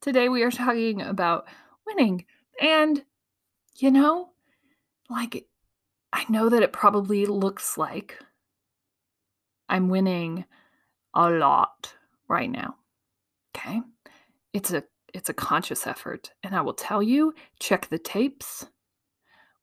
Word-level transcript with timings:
Today 0.00 0.28
we 0.28 0.42
are 0.42 0.50
talking 0.50 1.02
about 1.02 1.46
winning. 1.86 2.24
And, 2.60 3.04
you 3.76 3.90
know, 3.90 4.30
like, 5.10 5.46
I 6.12 6.24
know 6.28 6.48
that 6.48 6.62
it 6.62 6.72
probably 6.72 7.26
looks 7.26 7.76
like 7.76 8.18
I'm 9.68 9.88
winning 9.88 10.44
a 11.14 11.30
lot 11.30 11.94
right 12.28 12.50
now. 12.50 12.76
Okay? 13.56 13.80
It's 14.52 14.72
a 14.72 14.84
it's 15.12 15.28
a 15.28 15.34
conscious 15.34 15.86
effort, 15.86 16.32
and 16.42 16.56
I 16.56 16.60
will 16.60 16.74
tell 16.74 17.02
you, 17.02 17.34
check 17.60 17.88
the 17.88 17.98
tapes. 17.98 18.66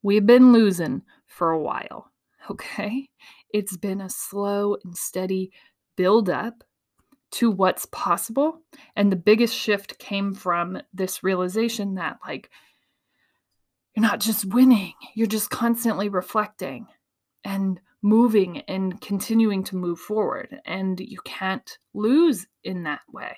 We've 0.02 0.26
been 0.26 0.54
losing 0.54 1.02
for 1.26 1.52
a 1.52 1.62
while. 1.62 2.12
Okay? 2.50 3.10
It's 3.54 3.78
been 3.78 4.02
a 4.02 4.10
slow 4.10 4.78
and 4.84 4.98
steady 4.98 5.52
build 5.96 6.30
up 6.30 6.64
to 7.32 7.50
what's 7.50 7.86
possible. 7.88 8.62
And 8.96 9.12
the 9.12 9.16
biggest 9.16 9.56
shift 9.56 10.00
came 10.00 10.34
from 10.34 10.82
this 10.94 11.24
realization 11.24 11.96
that, 11.96 12.20
like, 12.26 12.50
you're 13.96 14.02
not 14.02 14.20
just 14.20 14.46
winning, 14.46 14.94
you're 15.16 15.28
just 15.28 15.50
constantly 15.50 16.10
reflecting 16.10 16.88
and 17.44 17.80
moving 18.02 18.62
and 18.62 19.00
continuing 19.02 19.64
to 19.66 19.76
move 19.76 20.00
forward. 20.00 20.60
And 20.66 21.00
you 21.00 21.20
can't 21.26 21.78
lose 21.94 22.48
in 22.64 22.84
that 22.84 23.02
way. 23.12 23.38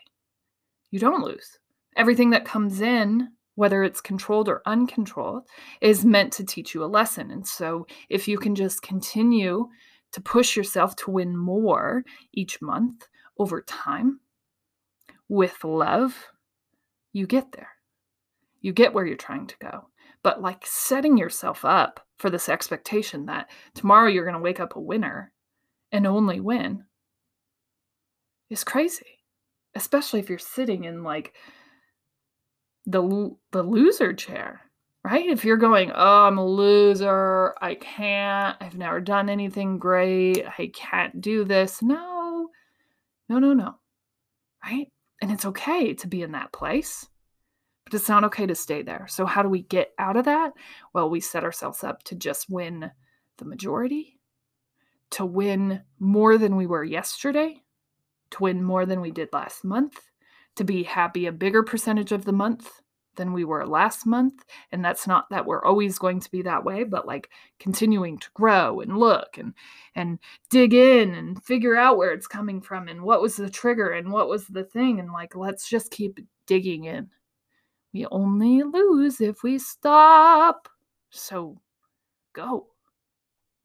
You 0.91 0.99
don't 0.99 1.23
lose. 1.23 1.57
Everything 1.95 2.31
that 2.31 2.45
comes 2.45 2.81
in, 2.81 3.29
whether 3.55 3.83
it's 3.83 4.01
controlled 4.01 4.49
or 4.49 4.61
uncontrolled, 4.65 5.43
is 5.81 6.05
meant 6.05 6.33
to 6.33 6.45
teach 6.45 6.73
you 6.73 6.83
a 6.83 6.85
lesson. 6.85 7.31
And 7.31 7.47
so 7.47 7.85
if 8.09 8.27
you 8.27 8.37
can 8.37 8.55
just 8.55 8.81
continue 8.81 9.69
to 10.11 10.21
push 10.21 10.55
yourself 10.55 10.95
to 10.97 11.11
win 11.11 11.35
more 11.35 12.03
each 12.33 12.61
month, 12.61 13.07
over 13.37 13.61
time 13.61 14.19
with 15.29 15.63
love, 15.63 16.27
you 17.11 17.27
get 17.27 17.51
there. 17.51 17.69
You 18.61 18.73
get 18.73 18.93
where 18.93 19.05
you're 19.05 19.17
trying 19.17 19.47
to 19.47 19.57
go. 19.59 19.89
But 20.23 20.41
like 20.41 20.65
setting 20.65 21.17
yourself 21.17 21.65
up 21.65 22.05
for 22.17 22.29
this 22.29 22.47
expectation 22.47 23.25
that 23.25 23.49
tomorrow 23.73 24.07
you're 24.07 24.23
going 24.23 24.35
to 24.35 24.41
wake 24.41 24.59
up 24.59 24.75
a 24.75 24.81
winner 24.81 25.33
and 25.91 26.07
only 26.07 26.39
win 26.39 26.85
is 28.49 28.63
crazy. 28.63 29.19
Especially 29.75 30.19
if 30.19 30.29
you're 30.29 30.39
sitting 30.39 30.83
in 30.83 31.03
like 31.03 31.33
the 32.85 33.35
the 33.51 33.63
loser 33.63 34.13
chair, 34.13 34.61
right? 35.03 35.27
If 35.27 35.43
you're 35.43 35.57
going, 35.57 35.91
"Oh, 35.93 36.25
I'm 36.25 36.37
a 36.37 36.45
loser. 36.45 37.55
I 37.61 37.75
can't. 37.75 38.55
I've 38.61 38.77
never 38.77 39.01
done 39.01 39.29
anything 39.29 39.79
great. 39.79 40.45
I 40.45 40.71
can't 40.73 41.19
do 41.21 41.43
this." 41.43 41.81
No, 41.81 42.12
no, 43.39 43.53
no, 43.53 43.53
no. 43.53 43.75
Right? 44.63 44.87
And 45.21 45.31
it's 45.31 45.45
okay 45.45 45.93
to 45.95 46.07
be 46.07 46.21
in 46.21 46.33
that 46.33 46.51
place, 46.51 47.07
but 47.85 47.93
it's 47.93 48.09
not 48.09 48.23
okay 48.25 48.45
to 48.45 48.55
stay 48.55 48.81
there. 48.81 49.07
So, 49.09 49.25
how 49.25 49.41
do 49.41 49.49
we 49.49 49.61
get 49.63 49.91
out 49.97 50.17
of 50.17 50.25
that? 50.25 50.53
Well, 50.93 51.09
we 51.09 51.19
set 51.19 51.43
ourselves 51.43 51.83
up 51.83 52.03
to 52.03 52.15
just 52.15 52.49
win 52.49 52.91
the 53.37 53.45
majority, 53.45 54.19
to 55.11 55.25
win 55.25 55.81
more 55.99 56.37
than 56.37 56.55
we 56.55 56.67
were 56.67 56.83
yesterday, 56.83 57.61
to 58.31 58.43
win 58.43 58.63
more 58.63 58.85
than 58.85 59.01
we 59.01 59.11
did 59.11 59.29
last 59.31 59.63
month, 59.63 59.99
to 60.55 60.63
be 60.63 60.83
happy 60.83 61.25
a 61.25 61.31
bigger 61.31 61.63
percentage 61.63 62.11
of 62.11 62.25
the 62.25 62.31
month, 62.31 62.81
than 63.15 63.33
we 63.33 63.43
were 63.43 63.65
last 63.65 64.05
month. 64.05 64.43
And 64.71 64.83
that's 64.83 65.07
not 65.07 65.29
that 65.29 65.45
we're 65.45 65.63
always 65.63 65.97
going 65.99 66.19
to 66.19 66.31
be 66.31 66.41
that 66.43 66.63
way, 66.63 66.83
but 66.83 67.07
like 67.07 67.29
continuing 67.59 68.17
to 68.19 68.29
grow 68.33 68.79
and 68.79 68.97
look 68.97 69.37
and 69.37 69.53
and 69.95 70.19
dig 70.49 70.73
in 70.73 71.13
and 71.13 71.43
figure 71.43 71.75
out 71.75 71.97
where 71.97 72.11
it's 72.11 72.27
coming 72.27 72.61
from 72.61 72.87
and 72.87 73.01
what 73.01 73.21
was 73.21 73.35
the 73.35 73.49
trigger 73.49 73.91
and 73.91 74.11
what 74.11 74.29
was 74.29 74.47
the 74.47 74.63
thing. 74.63 74.99
And 74.99 75.11
like 75.11 75.35
let's 75.35 75.69
just 75.69 75.91
keep 75.91 76.19
digging 76.47 76.85
in. 76.85 77.09
We 77.93 78.05
only 78.07 78.63
lose 78.63 79.21
if 79.21 79.43
we 79.43 79.59
stop. 79.59 80.67
So 81.11 81.59
go. 82.33 82.67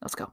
Let's 0.01 0.15
go. 0.15 0.31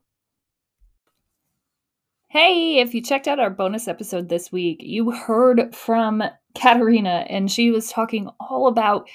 Hey, 2.29 2.81
if 2.81 2.95
you 2.95 3.01
checked 3.01 3.29
out 3.29 3.41
our 3.41 3.51
bonus 3.51 3.89
episode 3.89 4.29
this 4.29 4.53
week, 4.53 4.83
you 4.83 5.11
heard 5.11 5.75
from 5.75 6.23
Katerina, 6.57 7.27
and 7.29 7.51
she 7.51 7.71
was 7.71 7.91
talking 7.91 8.29
all 8.41 8.67
about 8.67 9.09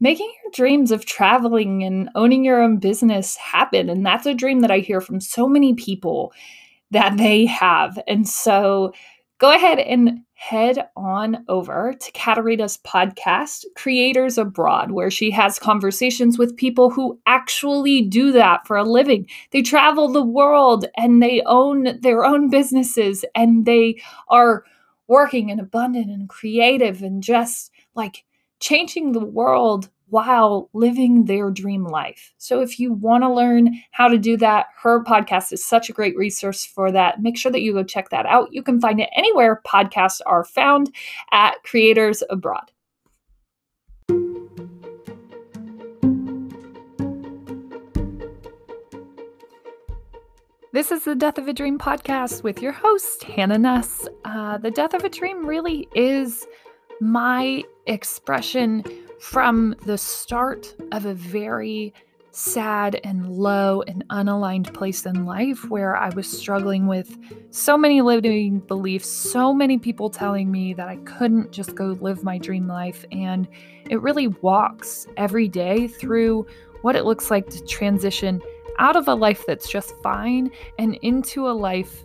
making 0.00 0.32
your 0.42 0.50
dreams 0.52 0.90
of 0.90 1.04
traveling 1.04 1.84
and 1.84 2.08
owning 2.16 2.44
your 2.44 2.60
own 2.60 2.78
business 2.78 3.36
happen. 3.36 3.88
And 3.88 4.04
that's 4.04 4.26
a 4.26 4.34
dream 4.34 4.60
that 4.60 4.70
I 4.70 4.78
hear 4.78 5.00
from 5.00 5.20
so 5.20 5.46
many 5.46 5.74
people 5.74 6.32
that 6.90 7.16
they 7.16 7.46
have. 7.46 7.98
And 8.08 8.28
so 8.28 8.92
go 9.38 9.52
ahead 9.52 9.78
and 9.78 10.20
head 10.34 10.88
on 10.96 11.44
over 11.48 11.94
to 12.00 12.12
Katerina's 12.12 12.78
podcast, 12.78 13.64
Creators 13.76 14.38
Abroad, 14.38 14.90
where 14.90 15.10
she 15.10 15.30
has 15.30 15.60
conversations 15.60 16.36
with 16.36 16.56
people 16.56 16.90
who 16.90 17.18
actually 17.26 18.02
do 18.02 18.32
that 18.32 18.66
for 18.66 18.76
a 18.76 18.82
living. 18.82 19.28
They 19.52 19.62
travel 19.62 20.08
the 20.08 20.24
world 20.24 20.84
and 20.96 21.22
they 21.22 21.42
own 21.46 22.00
their 22.00 22.24
own 22.24 22.50
businesses 22.50 23.24
and 23.36 23.66
they 23.66 24.02
are 24.28 24.64
working 25.12 25.50
and 25.50 25.60
abundant 25.60 26.10
and 26.10 26.26
creative 26.26 27.02
and 27.02 27.22
just 27.22 27.70
like 27.94 28.24
changing 28.60 29.12
the 29.12 29.24
world 29.24 29.90
while 30.08 30.70
living 30.72 31.26
their 31.26 31.50
dream 31.50 31.84
life. 31.84 32.32
So, 32.38 32.62
if 32.62 32.80
you 32.80 32.94
want 32.94 33.22
to 33.22 33.32
learn 33.32 33.78
how 33.90 34.08
to 34.08 34.16
do 34.16 34.38
that, 34.38 34.66
her 34.82 35.04
podcast 35.04 35.52
is 35.52 35.64
such 35.64 35.90
a 35.90 35.92
great 35.92 36.16
resource 36.16 36.64
for 36.64 36.90
that. 36.92 37.20
Make 37.20 37.36
sure 37.36 37.52
that 37.52 37.60
you 37.60 37.74
go 37.74 37.84
check 37.84 38.08
that 38.08 38.24
out. 38.24 38.52
You 38.52 38.62
can 38.62 38.80
find 38.80 39.00
it 39.00 39.10
anywhere 39.14 39.60
podcasts 39.66 40.20
are 40.24 40.44
found 40.44 40.94
at 41.30 41.62
Creators 41.62 42.22
Abroad. 42.30 42.72
This 50.74 50.90
is 50.90 51.04
the 51.04 51.14
Death 51.14 51.36
of 51.36 51.48
a 51.48 51.52
Dream 51.52 51.78
podcast 51.78 52.42
with 52.42 52.62
your 52.62 52.72
host, 52.72 53.24
Hannah 53.24 53.58
Nuss. 53.58 54.08
Uh, 54.24 54.56
the 54.56 54.70
Death 54.70 54.94
of 54.94 55.04
a 55.04 55.10
Dream 55.10 55.44
really 55.44 55.86
is 55.94 56.46
my 56.98 57.62
expression 57.84 58.82
from 59.20 59.74
the 59.84 59.98
start 59.98 60.74
of 60.92 61.04
a 61.04 61.12
very 61.12 61.92
sad 62.30 62.98
and 63.04 63.28
low 63.28 63.82
and 63.82 64.02
unaligned 64.08 64.72
place 64.72 65.04
in 65.04 65.26
life 65.26 65.68
where 65.68 65.94
I 65.94 66.08
was 66.08 66.26
struggling 66.26 66.86
with 66.86 67.18
so 67.50 67.76
many 67.76 68.00
limiting 68.00 68.60
beliefs, 68.60 69.10
so 69.10 69.52
many 69.52 69.76
people 69.76 70.08
telling 70.08 70.50
me 70.50 70.72
that 70.72 70.88
I 70.88 70.96
couldn't 71.04 71.52
just 71.52 71.74
go 71.74 71.98
live 72.00 72.24
my 72.24 72.38
dream 72.38 72.66
life. 72.66 73.04
And 73.12 73.46
it 73.90 74.00
really 74.00 74.28
walks 74.28 75.06
every 75.18 75.48
day 75.48 75.86
through 75.86 76.46
what 76.80 76.96
it 76.96 77.04
looks 77.04 77.30
like 77.30 77.50
to 77.50 77.62
transition 77.66 78.40
out 78.82 78.96
of 78.96 79.06
a 79.06 79.14
life 79.14 79.46
that's 79.46 79.70
just 79.70 79.94
fine 80.02 80.50
and 80.76 80.96
into 81.02 81.48
a 81.48 81.52
life 81.52 82.04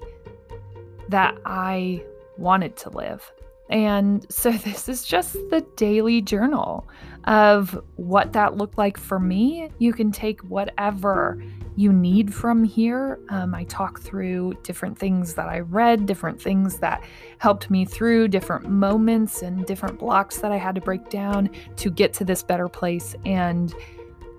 that 1.10 1.36
I 1.44 2.04
wanted 2.38 2.78
to 2.78 2.90
live. 2.92 3.30
And 3.70 4.26
so 4.32 4.52
this 4.66 4.88
is 4.88 5.04
just 5.04 5.34
the 5.50 5.66
daily 5.76 6.22
journal 6.22 6.88
of 7.26 7.78
what 7.96 8.32
that 8.34 8.56
looked 8.56 8.78
like 8.78 8.98
for 8.98 9.20
me. 9.20 9.70
You 9.80 9.92
can 9.92 10.12
take 10.12 10.40
whatever 10.42 11.44
you 11.76 11.92
need 11.92 12.34
from 12.34 12.64
here. 12.64 13.20
Um, 13.30 13.56
I 13.56 13.64
talk 13.66 14.00
through 14.00 14.54
different 14.64 14.98
things 14.98 15.34
that 15.34 15.50
I 15.50 15.59
read, 15.59 16.06
different 16.06 16.40
things 16.40 16.78
that 16.78 17.04
helped 17.40 17.72
me 17.72 17.86
through, 17.86 18.28
different 18.28 18.70
moments 18.70 19.42
and 19.42 19.66
different 19.66 19.98
blocks 19.98 20.38
that 20.38 20.52
I 20.52 20.58
had 20.58 20.76
to 20.76 20.82
break 20.82 21.09
down 21.09 21.50
to 21.78 21.90
get 21.90 22.14
to 22.14 22.24
this 22.24 22.44
better 22.44 22.70
place. 22.70 23.16
And 23.26 23.74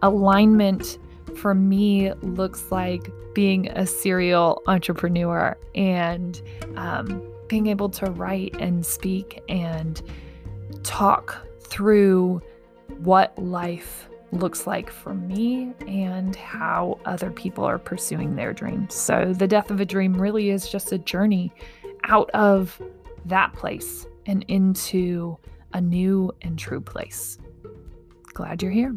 alignment 0.03 0.99
for 1.39 1.55
me 1.55 2.13
looks 2.23 2.71
like 2.71 3.11
being 3.35 3.69
a 3.69 3.87
serial 3.87 4.63
entrepreneur 4.67 5.57
and 5.75 6.43
um, 6.77 7.23
being 7.47 7.69
able 7.69 7.89
to 7.89 8.07
write 8.07 8.55
and 8.59 8.85
speak 8.85 9.41
and 9.49 10.03
talk 10.83 11.47
through 11.61 12.43
what 12.99 13.39
life 13.39 14.09
looks 14.33 14.67
like 14.67 14.91
for 14.91 15.15
me 15.15 15.73
and 15.87 16.37
how 16.37 16.99
other 17.05 17.31
people 17.31 17.65
are 17.65 17.79
pursuing 17.79 18.37
their 18.37 18.53
dreams. 18.53 18.95
So, 18.95 19.33
the 19.33 19.47
death 19.47 19.71
of 19.71 19.81
a 19.81 19.85
dream 19.85 20.21
really 20.21 20.51
is 20.51 20.69
just 20.69 20.93
a 20.93 20.99
journey 20.99 21.53
out 22.05 22.29
of 22.31 22.81
that 23.25 23.53
place 23.55 24.07
and 24.27 24.45
into 24.49 25.39
a 25.73 25.81
new 25.81 26.33
and 26.43 26.59
true 26.59 26.81
place. 26.81 27.39
Glad 28.35 28.63
you're 28.63 28.73
here. 28.73 28.95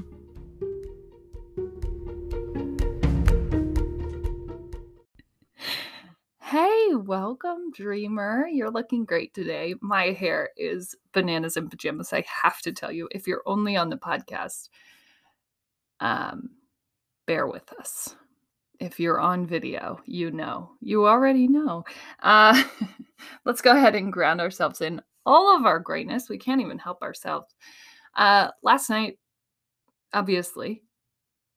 Hey, 6.42 6.90
welcome, 6.96 7.72
dreamer. 7.72 8.48
You're 8.48 8.72
looking 8.72 9.06
great 9.06 9.34
today. 9.34 9.76
My 9.80 10.08
hair 10.08 10.50
is 10.58 10.96
bananas 11.14 11.56
and 11.56 11.70
pajamas. 11.70 12.12
I 12.12 12.26
have 12.44 12.60
to 12.62 12.74
tell 12.74 12.92
you, 12.92 13.08
if 13.12 13.26
you're 13.26 13.44
only 13.46 13.78
on 13.78 13.90
the 13.90 13.96
podcast, 13.96 14.68
um, 16.02 16.50
bear 17.26 17.48
with 17.48 17.72
us. 17.80 18.16
If 18.80 19.00
you're 19.00 19.20
on 19.20 19.46
video, 19.46 20.02
you 20.06 20.32
know, 20.32 20.72
you 20.82 21.08
already 21.08 21.48
know. 21.48 21.86
Uh, 22.22 22.62
let's 23.46 23.62
go 23.62 23.76
ahead 23.76 23.96
and 23.96 24.12
ground 24.12 24.42
ourselves 24.42 24.82
in 24.82 25.02
all 25.26 25.56
of 25.56 25.66
our 25.66 25.80
greatness. 25.80 26.28
We 26.28 26.38
can't 26.38 26.62
even 26.62 26.80
help 26.80 27.02
ourselves. 27.02 27.56
Uh, 28.16 28.50
last 28.64 28.90
night, 28.90 29.20
obviously, 30.12 30.84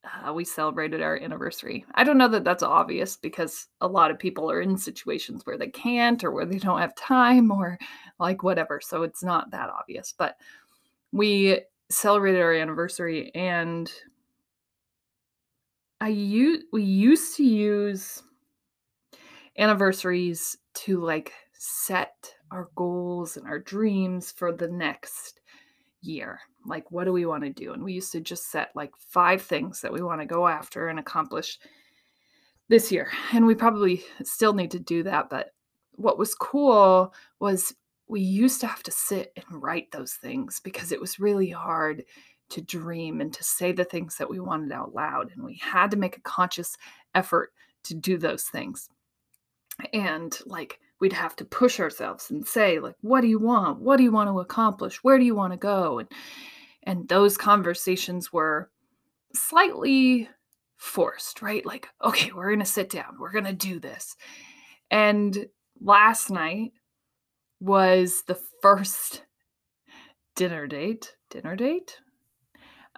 uh, 0.04 0.32
we 0.32 0.44
celebrated 0.44 1.00
our 1.00 1.16
anniversary. 1.16 1.84
I 1.94 2.04
don't 2.04 2.18
know 2.18 2.28
that 2.28 2.44
that's 2.44 2.62
obvious 2.62 3.16
because 3.16 3.68
a 3.80 3.88
lot 3.88 4.10
of 4.10 4.18
people 4.18 4.50
are 4.50 4.60
in 4.60 4.76
situations 4.76 5.44
where 5.44 5.58
they 5.58 5.68
can't 5.68 6.22
or 6.24 6.30
where 6.30 6.46
they 6.46 6.58
don't 6.58 6.80
have 6.80 6.94
time 6.94 7.50
or 7.50 7.78
like 8.18 8.42
whatever. 8.42 8.80
So 8.82 9.02
it's 9.02 9.22
not 9.22 9.50
that 9.50 9.70
obvious. 9.70 10.14
But 10.16 10.36
we 11.12 11.62
celebrated 11.90 12.40
our 12.40 12.54
anniversary 12.54 13.30
and 13.34 13.90
I 16.00 16.08
use 16.08 16.64
we 16.72 16.82
used 16.82 17.36
to 17.36 17.44
use 17.44 18.22
anniversaries 19.58 20.56
to 20.74 21.00
like 21.00 21.32
set 21.52 22.34
our 22.50 22.68
goals 22.74 23.36
and 23.36 23.46
our 23.46 23.58
dreams 23.58 24.32
for 24.32 24.52
the 24.52 24.68
next 24.68 25.40
year. 26.06 26.40
Like, 26.66 26.90
what 26.90 27.04
do 27.04 27.12
we 27.12 27.26
want 27.26 27.44
to 27.44 27.50
do? 27.50 27.72
And 27.72 27.82
we 27.82 27.92
used 27.92 28.12
to 28.12 28.20
just 28.20 28.50
set 28.50 28.70
like 28.74 28.92
five 28.96 29.42
things 29.42 29.80
that 29.80 29.92
we 29.92 30.02
want 30.02 30.20
to 30.20 30.26
go 30.26 30.46
after 30.46 30.88
and 30.88 30.98
accomplish 30.98 31.58
this 32.68 32.90
year. 32.90 33.10
And 33.32 33.46
we 33.46 33.54
probably 33.54 34.02
still 34.22 34.54
need 34.54 34.70
to 34.72 34.78
do 34.78 35.02
that. 35.04 35.28
But 35.28 35.50
what 35.92 36.18
was 36.18 36.34
cool 36.34 37.14
was 37.40 37.74
we 38.08 38.20
used 38.20 38.60
to 38.60 38.66
have 38.66 38.82
to 38.84 38.90
sit 38.90 39.32
and 39.36 39.62
write 39.62 39.90
those 39.90 40.14
things 40.14 40.60
because 40.60 40.92
it 40.92 41.00
was 41.00 41.18
really 41.18 41.50
hard 41.50 42.04
to 42.50 42.60
dream 42.60 43.20
and 43.20 43.32
to 43.32 43.42
say 43.42 43.72
the 43.72 43.84
things 43.84 44.16
that 44.16 44.28
we 44.28 44.40
wanted 44.40 44.72
out 44.72 44.94
loud. 44.94 45.30
And 45.34 45.44
we 45.44 45.56
had 45.56 45.90
to 45.90 45.96
make 45.96 46.16
a 46.16 46.22
conscious 46.22 46.76
effort 47.14 47.52
to 47.84 47.94
do 47.94 48.18
those 48.18 48.44
things. 48.44 48.88
And 49.92 50.36
like, 50.46 50.78
we'd 51.00 51.12
have 51.12 51.36
to 51.36 51.44
push 51.44 51.80
ourselves 51.80 52.30
and 52.30 52.46
say 52.46 52.78
like 52.78 52.94
what 53.02 53.20
do 53.20 53.26
you 53.26 53.38
want? 53.38 53.80
What 53.80 53.98
do 53.98 54.02
you 54.02 54.10
want 54.10 54.30
to 54.30 54.40
accomplish? 54.40 55.02
Where 55.02 55.18
do 55.18 55.24
you 55.26 55.34
want 55.34 55.52
to 55.52 55.58
go? 55.58 55.98
And 55.98 56.08
and 56.82 57.08
those 57.08 57.36
conversations 57.36 58.32
were 58.32 58.70
slightly 59.34 60.28
forced 60.76 61.42
right? 61.42 61.64
Like 61.66 61.88
okay 62.02 62.30
we're 62.32 62.48
going 62.48 62.60
to 62.60 62.64
sit 62.64 62.88
down. 62.88 63.16
We're 63.18 63.32
going 63.32 63.44
to 63.44 63.52
do 63.52 63.78
this. 63.78 64.16
And 64.90 65.46
last 65.78 66.30
night 66.30 66.72
was 67.60 68.22
the 68.26 68.38
first 68.62 69.24
dinner 70.36 70.66
date 70.66 71.14
dinner 71.30 71.54
date 71.54 71.98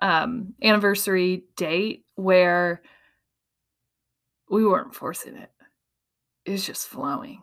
um 0.00 0.54
anniversary 0.62 1.44
date 1.56 2.04
where 2.14 2.82
we 4.48 4.64
weren't 4.64 4.94
forcing 4.94 5.36
it 5.36 5.50
was 6.52 6.64
just 6.64 6.88
flowing 6.88 7.42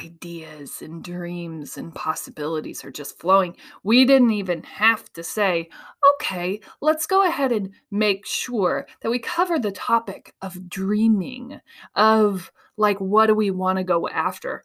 ideas 0.00 0.82
and 0.82 1.02
dreams 1.04 1.76
and 1.76 1.94
possibilities 1.94 2.84
are 2.84 2.90
just 2.90 3.18
flowing. 3.18 3.56
We 3.82 4.04
didn't 4.04 4.30
even 4.32 4.62
have 4.62 5.12
to 5.14 5.22
say, 5.22 5.68
okay, 6.14 6.60
let's 6.80 7.06
go 7.06 7.26
ahead 7.26 7.52
and 7.52 7.74
make 7.90 8.26
sure 8.26 8.86
that 9.02 9.10
we 9.10 9.18
cover 9.18 9.58
the 9.58 9.72
topic 9.72 10.34
of 10.40 10.68
dreaming, 10.68 11.60
of 11.94 12.52
like, 12.76 13.00
what 13.00 13.26
do 13.26 13.34
we 13.34 13.50
want 13.50 13.78
to 13.78 13.84
go 13.84 14.08
after? 14.08 14.64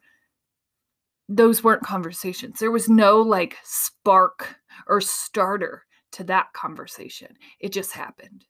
Those 1.28 1.62
weren't 1.62 1.82
conversations. 1.82 2.58
There 2.58 2.70
was 2.70 2.88
no 2.88 3.20
like 3.20 3.56
spark 3.62 4.56
or 4.86 5.00
starter 5.00 5.84
to 6.12 6.24
that 6.24 6.52
conversation. 6.54 7.36
It 7.60 7.72
just 7.72 7.92
happened. 7.92 8.46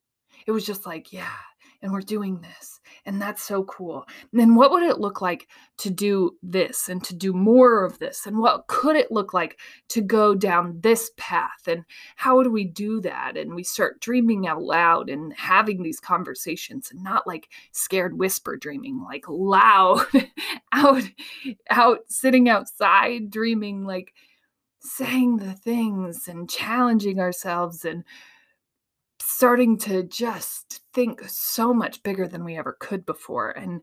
It 0.46 0.52
was 0.52 0.64
just 0.64 0.87
like, 0.87 1.12
yeah, 1.12 1.32
and 1.83 1.93
we're 1.93 2.01
doing 2.01 2.41
this 2.41 2.79
and 3.09 3.21
that's 3.21 3.43
so 3.43 3.65
cool. 3.65 4.07
And 4.33 4.41
then 4.41 4.55
what 4.55 4.71
would 4.71 4.83
it 4.83 5.01
look 5.01 5.21
like 5.21 5.49
to 5.79 5.91
do 5.91 6.37
this 6.43 6.89
and 6.89 7.03
to 7.05 7.15
do 7.15 7.33
more 7.33 7.85
of 7.85 7.99
this? 7.99 8.27
And 8.27 8.39
what 8.39 8.67
could 8.67 8.97
it 8.97 9.11
look 9.11 9.33
like 9.33 9.59
to 9.89 10.01
go 10.01 10.35
down 10.35 10.81
this 10.83 11.11
path? 11.17 11.67
And 11.67 11.85
how 12.17 12.43
do 12.43 12.51
we 12.51 12.65
do 12.65 13.01
that? 13.01 13.37
And 13.37 13.55
we 13.55 13.65
start 13.65 14.01
dreaming 14.01 14.47
out 14.47 14.63
loud 14.63 15.09
and 15.09 15.33
having 15.35 15.83
these 15.83 16.01
conversations 16.01 16.91
and 16.91 17.03
not 17.03 17.27
like 17.27 17.49
scared 17.73 18.19
whisper 18.19 18.57
dreaming 18.57 19.03
like 19.03 19.25
loud 19.29 20.07
out 20.73 21.03
out 21.71 22.01
sitting 22.09 22.49
outside 22.49 23.31
dreaming 23.31 23.85
like 23.85 24.13
saying 24.81 25.39
the 25.39 25.55
things 25.55 26.29
and 26.29 26.51
challenging 26.51 27.19
ourselves 27.21 27.85
and 27.85 28.05
starting 29.20 29.76
to 29.79 30.03
just 30.05 30.82
think 30.94 31.23
so 31.29 31.73
much 31.75 32.03
bigger 32.03 32.29
than 32.29 32.44
we 32.44 32.56
ever 32.56 32.76
could 32.81 33.05
before 33.06 33.50
and 33.50 33.81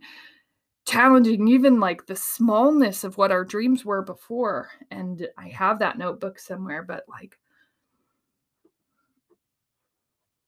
challenging 0.86 1.48
even 1.48 1.80
like 1.80 2.06
the 2.06 2.16
smallness 2.16 3.04
of 3.04 3.18
what 3.18 3.32
our 3.32 3.44
dreams 3.44 3.84
were 3.84 4.02
before 4.04 4.70
and 4.92 5.28
i 5.38 5.48
have 5.48 5.80
that 5.80 5.98
notebook 5.98 6.38
somewhere 6.38 6.84
but 6.84 7.04
like 7.10 7.40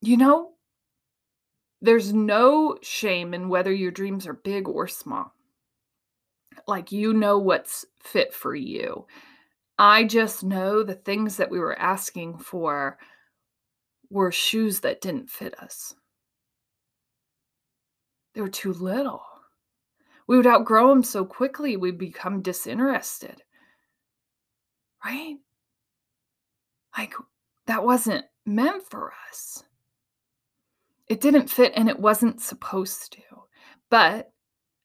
you 0.01 0.15
know 0.15 0.51
there's 1.81 2.13
no 2.13 2.77
shame 2.81 3.33
in 3.33 3.49
whether 3.49 3.71
your 3.71 3.91
dreams 3.91 4.25
are 4.25 4.33
big 4.33 4.67
or 4.67 4.87
small. 4.87 5.33
Like 6.67 6.91
you 6.91 7.13
know 7.13 7.37
what's 7.37 7.85
fit 7.99 8.33
for 8.33 8.55
you. 8.55 9.05
I 9.77 10.03
just 10.05 10.43
know 10.43 10.81
the 10.81 10.95
things 10.95 11.37
that 11.37 11.51
we 11.51 11.59
were 11.59 11.77
asking 11.79 12.39
for 12.39 12.97
were 14.09 14.31
shoes 14.31 14.79
that 14.81 15.01
didn't 15.01 15.29
fit 15.29 15.57
us. 15.59 15.95
They 18.33 18.41
were 18.41 18.49
too 18.49 18.73
little. 18.73 19.23
We 20.27 20.37
would 20.37 20.47
outgrow 20.47 20.89
them 20.89 21.03
so 21.03 21.25
quickly, 21.25 21.77
we'd 21.77 21.97
become 21.97 22.41
disinterested. 22.41 23.41
Right? 25.03 25.37
Like, 26.97 27.13
that 27.65 27.83
wasn't 27.83 28.25
meant 28.45 28.83
for 28.83 29.13
us. 29.29 29.63
It 31.07 31.21
didn't 31.21 31.49
fit 31.49 31.73
and 31.75 31.87
it 31.87 31.99
wasn't 31.99 32.41
supposed 32.41 33.13
to. 33.13 33.21
But 33.89 34.31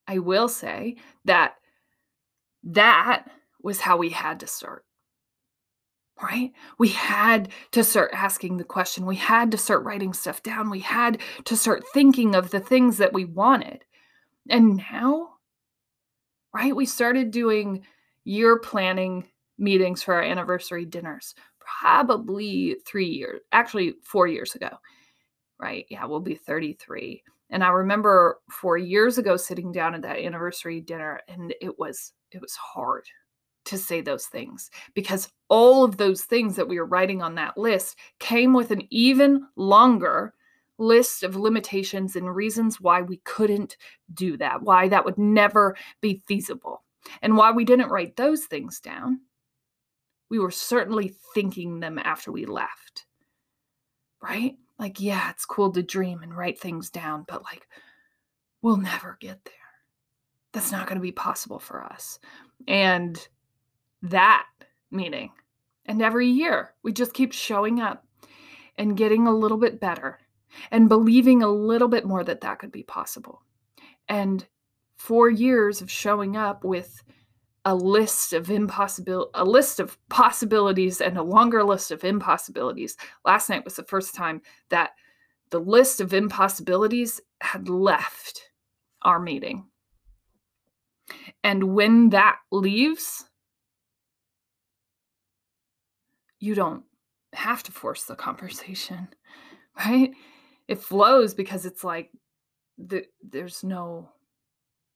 I 0.06 0.18
will 0.18 0.48
say 0.48 0.96
that 1.24 1.54
that 2.64 3.24
was 3.60 3.80
how 3.80 3.96
we 3.96 4.10
had 4.10 4.40
to 4.40 4.46
start 4.46 4.84
right? 6.22 6.52
We 6.78 6.88
had 6.88 7.48
to 7.72 7.82
start 7.82 8.10
asking 8.14 8.56
the 8.56 8.64
question. 8.64 9.06
We 9.06 9.16
had 9.16 9.50
to 9.50 9.58
start 9.58 9.84
writing 9.84 10.12
stuff 10.12 10.42
down. 10.42 10.70
We 10.70 10.80
had 10.80 11.20
to 11.44 11.56
start 11.56 11.82
thinking 11.92 12.34
of 12.34 12.50
the 12.50 12.60
things 12.60 12.98
that 12.98 13.12
we 13.12 13.24
wanted. 13.24 13.84
And 14.48 14.76
now, 14.76 15.30
right, 16.54 16.74
we 16.74 16.86
started 16.86 17.30
doing 17.30 17.84
year 18.24 18.58
planning 18.58 19.26
meetings 19.58 20.02
for 20.02 20.14
our 20.14 20.22
anniversary 20.22 20.84
dinners 20.84 21.34
probably 21.80 22.76
three 22.86 23.06
years, 23.06 23.40
actually, 23.52 23.94
four 24.04 24.26
years 24.26 24.54
ago, 24.54 24.70
right? 25.60 25.86
Yeah, 25.90 26.04
we'll 26.06 26.20
be 26.20 26.34
33. 26.34 27.22
And 27.50 27.62
I 27.62 27.68
remember 27.68 28.38
four 28.50 28.78
years 28.78 29.18
ago 29.18 29.36
sitting 29.36 29.72
down 29.72 29.94
at 29.94 30.02
that 30.02 30.18
anniversary 30.18 30.80
dinner, 30.80 31.20
and 31.28 31.54
it 31.60 31.78
was 31.78 32.12
it 32.32 32.40
was 32.40 32.54
hard 32.54 33.04
to 33.64 33.78
say 33.78 34.00
those 34.00 34.26
things 34.26 34.70
because 34.94 35.28
all 35.48 35.84
of 35.84 35.96
those 35.96 36.22
things 36.22 36.56
that 36.56 36.68
we 36.68 36.78
were 36.78 36.86
writing 36.86 37.22
on 37.22 37.34
that 37.36 37.56
list 37.56 37.98
came 38.18 38.52
with 38.52 38.70
an 38.70 38.82
even 38.90 39.46
longer 39.56 40.34
list 40.78 41.22
of 41.22 41.36
limitations 41.36 42.16
and 42.16 42.34
reasons 42.34 42.80
why 42.80 43.02
we 43.02 43.18
couldn't 43.18 43.76
do 44.14 44.36
that, 44.36 44.62
why 44.62 44.88
that 44.88 45.04
would 45.04 45.18
never 45.18 45.76
be 46.00 46.22
feasible, 46.26 46.82
and 47.20 47.36
why 47.36 47.52
we 47.52 47.64
didn't 47.64 47.90
write 47.90 48.16
those 48.16 48.44
things 48.44 48.80
down. 48.80 49.20
We 50.28 50.38
were 50.38 50.50
certainly 50.50 51.14
thinking 51.34 51.80
them 51.80 51.98
after 51.98 52.32
we 52.32 52.46
left, 52.46 53.06
right? 54.20 54.56
Like, 54.78 55.00
yeah, 55.00 55.30
it's 55.30 55.44
cool 55.44 55.70
to 55.72 55.82
dream 55.82 56.22
and 56.22 56.36
write 56.36 56.58
things 56.58 56.90
down, 56.90 57.24
but 57.28 57.44
like, 57.44 57.68
we'll 58.62 58.78
never 58.78 59.16
get 59.20 59.44
there. 59.44 59.54
That's 60.52 60.72
not 60.72 60.86
going 60.86 60.96
to 60.96 61.02
be 61.02 61.12
possible 61.12 61.58
for 61.58 61.84
us. 61.84 62.18
And 62.66 63.18
that 64.02 64.46
meaning. 64.90 65.30
And 65.86 66.02
every 66.02 66.28
year, 66.28 66.74
we 66.82 66.92
just 66.92 67.14
keep 67.14 67.32
showing 67.32 67.80
up 67.80 68.06
and 68.76 68.96
getting 68.96 69.26
a 69.26 69.34
little 69.34 69.58
bit 69.58 69.80
better 69.80 70.18
and 70.70 70.88
believing 70.88 71.42
a 71.42 71.48
little 71.48 71.88
bit 71.88 72.04
more 72.04 72.22
that 72.24 72.40
that 72.42 72.58
could 72.58 72.72
be 72.72 72.82
possible. 72.82 73.42
And 74.08 74.46
four 74.96 75.30
years 75.30 75.80
of 75.80 75.90
showing 75.90 76.36
up 76.36 76.64
with 76.64 77.02
a 77.64 77.74
list 77.74 78.32
of 78.32 78.50
impossible 78.50 79.30
a 79.34 79.44
list 79.44 79.78
of 79.78 79.96
possibilities 80.08 81.00
and 81.00 81.16
a 81.16 81.22
longer 81.22 81.62
list 81.62 81.90
of 81.92 82.04
impossibilities. 82.04 82.96
Last 83.24 83.48
night 83.48 83.64
was 83.64 83.76
the 83.76 83.84
first 83.84 84.14
time 84.14 84.42
that 84.70 84.90
the 85.50 85.60
list 85.60 86.00
of 86.00 86.12
impossibilities 86.12 87.20
had 87.40 87.68
left 87.68 88.50
our 89.02 89.20
meeting. 89.20 89.66
And 91.44 91.74
when 91.74 92.10
that 92.10 92.38
leaves, 92.50 93.24
you 96.42 96.54
don't 96.56 96.84
have 97.34 97.62
to 97.64 97.72
force 97.72 98.04
the 98.04 98.16
conversation, 98.16 99.08
right? 99.78 100.12
It 100.68 100.82
flows 100.82 101.34
because 101.34 101.66
it's 101.66 101.84
like 101.84 102.10
the, 102.78 103.06
there's 103.22 103.64
no 103.64 104.10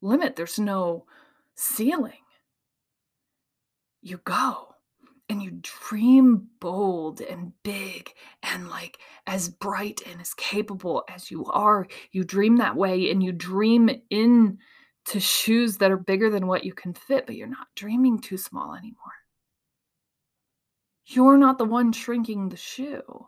limit, 0.03 0.37
there's 0.37 0.59
no 0.59 1.07
ceiling. 1.57 2.12
You 4.03 4.19
go. 4.25 4.69
and 5.29 5.43
you 5.43 5.53
dream 5.62 6.49
bold 6.61 7.21
and 7.23 7.53
big 7.65 8.12
and 8.45 8.69
like 8.71 8.99
as 9.26 9.49
bright 9.49 10.03
and 10.11 10.21
as 10.21 10.35
capable 10.35 11.05
as 11.11 11.31
you 11.31 11.45
are 11.47 11.87
you 12.12 12.25
dream 12.25 12.57
that 12.59 12.76
way 12.76 13.11
and 13.11 13.23
you 13.23 13.33
dream 13.33 13.91
in 14.11 14.59
to 15.07 15.21
shoes 15.21 15.79
that 15.79 15.91
are 15.93 15.99
bigger 15.99 16.31
than 16.31 16.47
what 16.47 16.65
you 16.65 16.75
can 16.75 16.95
fit 16.95 17.26
but 17.26 17.37
you're 17.37 17.49
not 17.49 17.69
dreaming 17.76 18.21
too 18.21 18.38
small 18.38 18.75
anymore 18.75 19.15
you're 21.07 21.37
not 21.37 21.59
the 21.59 21.65
one 21.65 21.93
shrinking 21.93 22.49
the 22.49 22.57
shoe 22.57 23.27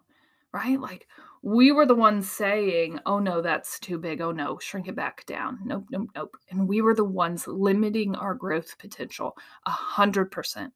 right? 0.53 0.81
Like 0.81 1.07
we 1.43 1.73
were 1.73 1.87
the 1.87 1.95
ones 1.95 2.31
saying 2.31 2.99
oh 3.07 3.19
no 3.19 3.41
that's 3.43 3.79
too 3.79 3.99
big. 3.99 4.21
Oh 4.21 4.33
no 4.33 4.59
shrink 4.59 4.89
it 4.89 4.97
back 4.97 5.25
down. 5.27 5.59
Nope 5.65 5.87
nope 5.91 6.09
nope. 6.15 6.37
And 6.51 6.69
we 6.69 6.81
were 6.81 6.95
the 6.95 7.05
ones 7.05 7.47
limiting 7.47 8.15
our 8.15 8.35
growth 8.35 8.77
potential 8.79 9.37
a 9.67 9.71
hundred 9.71 10.31
percent. 10.31 10.73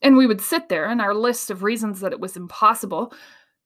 And 0.00 0.16
we 0.16 0.28
would 0.28 0.40
sit 0.40 0.68
there, 0.68 0.86
and 0.86 1.00
our 1.00 1.14
list 1.14 1.50
of 1.50 1.64
reasons 1.64 2.00
that 2.00 2.12
it 2.12 2.20
was 2.20 2.36
impossible 2.36 3.12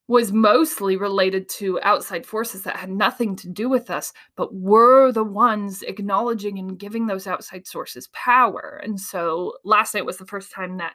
was 0.08 0.32
mostly 0.32 0.96
related 0.96 1.48
to 1.48 1.78
outside 1.82 2.26
forces 2.26 2.62
that 2.62 2.76
had 2.76 2.90
nothing 2.90 3.36
to 3.36 3.48
do 3.48 3.68
with 3.68 3.90
us, 3.90 4.12
but 4.34 4.54
were 4.54 5.12
the 5.12 5.24
ones 5.24 5.82
acknowledging 5.82 6.58
and 6.58 6.78
giving 6.78 7.06
those 7.06 7.26
outside 7.26 7.66
sources 7.66 8.08
power. 8.12 8.80
And 8.82 8.98
so 8.98 9.54
last 9.64 9.94
night 9.94 10.06
was 10.06 10.16
the 10.16 10.26
first 10.26 10.50
time 10.50 10.78
that 10.78 10.94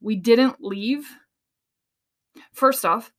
we 0.00 0.16
didn't 0.16 0.56
leave. 0.60 1.08
First 2.52 2.84
off, 2.84 3.12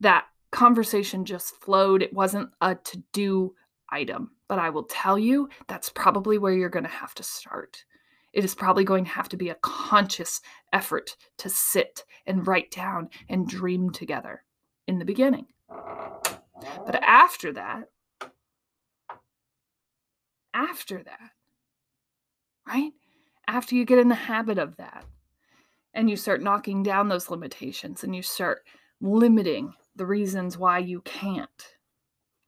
that 0.00 0.26
conversation 0.52 1.24
just 1.24 1.56
flowed. 1.56 2.02
It 2.02 2.12
wasn't 2.12 2.50
a 2.60 2.74
to 2.74 3.02
do 3.12 3.54
item, 3.90 4.32
but 4.48 4.58
I 4.58 4.70
will 4.70 4.84
tell 4.84 5.18
you 5.18 5.48
that's 5.68 5.88
probably 5.88 6.38
where 6.38 6.52
you're 6.52 6.68
going 6.68 6.84
to 6.84 6.90
have 6.90 7.14
to 7.14 7.22
start 7.22 7.84
it 8.36 8.44
is 8.44 8.54
probably 8.54 8.84
going 8.84 9.06
to 9.06 9.10
have 9.10 9.30
to 9.30 9.36
be 9.38 9.48
a 9.48 9.56
conscious 9.62 10.42
effort 10.70 11.16
to 11.38 11.48
sit 11.48 12.04
and 12.26 12.46
write 12.46 12.70
down 12.70 13.08
and 13.30 13.48
dream 13.48 13.88
together 13.88 14.44
in 14.86 14.98
the 14.98 15.06
beginning. 15.06 15.46
But 15.70 17.02
after 17.02 17.54
that, 17.54 17.84
after 20.52 21.02
that, 21.02 21.30
right? 22.68 22.92
After 23.48 23.74
you 23.74 23.86
get 23.86 23.98
in 23.98 24.08
the 24.08 24.14
habit 24.14 24.58
of 24.58 24.76
that 24.76 25.06
and 25.96 26.10
you 26.10 26.14
start 26.14 26.42
knocking 26.42 26.82
down 26.82 27.08
those 27.08 27.30
limitations 27.30 28.04
and 28.04 28.14
you 28.14 28.22
start 28.22 28.62
limiting 29.00 29.72
the 29.96 30.06
reasons 30.06 30.58
why 30.58 30.78
you 30.78 31.00
can't, 31.00 31.74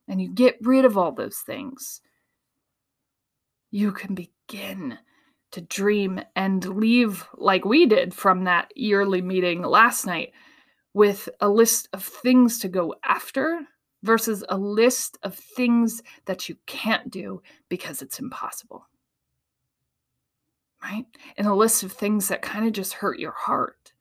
and 0.06 0.20
you 0.20 0.28
get 0.28 0.58
rid 0.60 0.84
of 0.84 0.98
all 0.98 1.12
those 1.12 1.38
things, 1.38 2.02
you 3.70 3.90
can 3.90 4.14
begin 4.14 4.98
to 5.50 5.62
dream 5.62 6.20
and 6.36 6.64
leave 6.76 7.26
like 7.38 7.64
we 7.64 7.86
did 7.86 8.12
from 8.12 8.44
that 8.44 8.70
yearly 8.76 9.22
meeting 9.22 9.62
last 9.62 10.06
night 10.06 10.32
with 10.92 11.28
a 11.40 11.48
list 11.48 11.88
of 11.94 12.04
things 12.04 12.58
to 12.58 12.68
go 12.68 12.94
after 13.02 13.60
versus 14.02 14.44
a 14.50 14.58
list 14.58 15.18
of 15.22 15.34
things 15.34 16.02
that 16.26 16.50
you 16.50 16.56
can't 16.66 17.10
do 17.10 17.40
because 17.70 18.02
it's 18.02 18.18
impossible. 18.18 18.86
Right? 20.82 21.06
And 21.36 21.46
a 21.46 21.54
list 21.54 21.82
of 21.82 21.92
things 21.92 22.28
that 22.28 22.42
kind 22.42 22.66
of 22.66 22.72
just 22.72 22.94
hurt 22.94 23.18
your 23.18 23.32
heart 23.32 23.92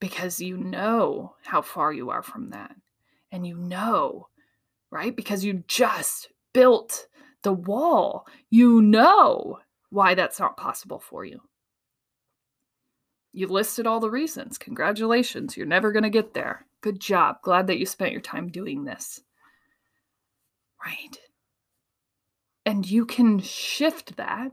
because 0.00 0.40
you 0.40 0.56
know 0.56 1.34
how 1.44 1.62
far 1.62 1.92
you 1.92 2.10
are 2.10 2.22
from 2.22 2.50
that. 2.50 2.74
And 3.32 3.46
you 3.46 3.56
know, 3.56 4.28
right? 4.90 5.14
Because 5.14 5.44
you 5.44 5.64
just 5.66 6.28
built 6.52 7.06
the 7.42 7.52
wall. 7.52 8.26
You 8.50 8.80
know 8.82 9.58
why 9.90 10.14
that's 10.14 10.40
not 10.40 10.56
possible 10.56 10.98
for 10.98 11.24
you. 11.24 11.40
You 13.32 13.48
listed 13.48 13.86
all 13.86 14.00
the 14.00 14.10
reasons. 14.10 14.58
Congratulations. 14.58 15.56
You're 15.56 15.66
never 15.66 15.90
going 15.90 16.04
to 16.04 16.10
get 16.10 16.34
there. 16.34 16.66
Good 16.80 17.00
job. 17.00 17.42
Glad 17.42 17.66
that 17.66 17.78
you 17.78 17.86
spent 17.86 18.12
your 18.12 18.20
time 18.20 18.48
doing 18.48 18.84
this. 18.84 19.20
Right? 20.84 21.18
And 22.64 22.88
you 22.88 23.06
can 23.06 23.40
shift 23.40 24.16
that. 24.16 24.52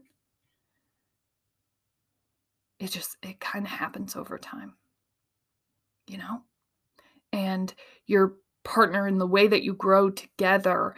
It 2.82 2.90
just, 2.90 3.16
it 3.22 3.40
kind 3.40 3.64
of 3.64 3.72
happens 3.72 4.16
over 4.16 4.40
time, 4.40 4.74
you 6.08 6.18
know? 6.18 6.42
And 7.32 7.72
your 8.08 8.34
partner 8.64 9.08
in 9.08 9.20
the 9.20 9.28
way 9.28 9.48
that 9.48 9.62
you 9.62 9.76
grow 9.76 10.10
together 10.10 10.96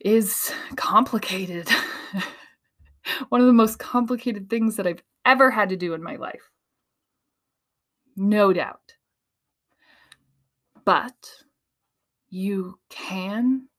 is 0.00 0.52
complicated. 0.76 1.66
one 3.30 3.40
of 3.40 3.46
the 3.46 3.54
most 3.54 3.78
complicated 3.78 4.50
things 4.50 4.76
that 4.76 4.86
I've 4.86 5.02
ever 5.24 5.50
had 5.50 5.70
to 5.70 5.78
do 5.78 5.94
in 5.94 6.02
my 6.02 6.16
life. 6.16 6.50
No 8.14 8.52
doubt. 8.52 8.96
But 10.84 11.30
you 12.28 12.78
can 12.90 13.69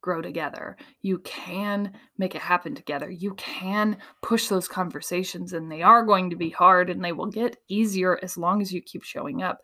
grow 0.00 0.22
together. 0.22 0.76
You 1.02 1.18
can 1.20 1.92
make 2.18 2.34
it 2.34 2.42
happen 2.42 2.74
together. 2.74 3.10
You 3.10 3.34
can 3.34 3.98
push 4.22 4.48
those 4.48 4.68
conversations, 4.68 5.52
and 5.52 5.70
they 5.70 5.82
are 5.82 6.04
going 6.04 6.30
to 6.30 6.36
be 6.36 6.50
hard 6.50 6.90
and 6.90 7.04
they 7.04 7.12
will 7.12 7.26
get 7.26 7.56
easier 7.68 8.18
as 8.22 8.36
long 8.36 8.62
as 8.62 8.72
you 8.72 8.80
keep 8.80 9.02
showing 9.02 9.42
up, 9.42 9.60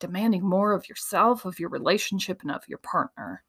demanding 0.00 0.42
more 0.42 0.72
of 0.72 0.88
yourself, 0.88 1.44
of 1.44 1.58
your 1.58 1.70
relationship, 1.70 2.42
and 2.42 2.50
of 2.50 2.62
your 2.68 2.78
partner. 2.78 3.42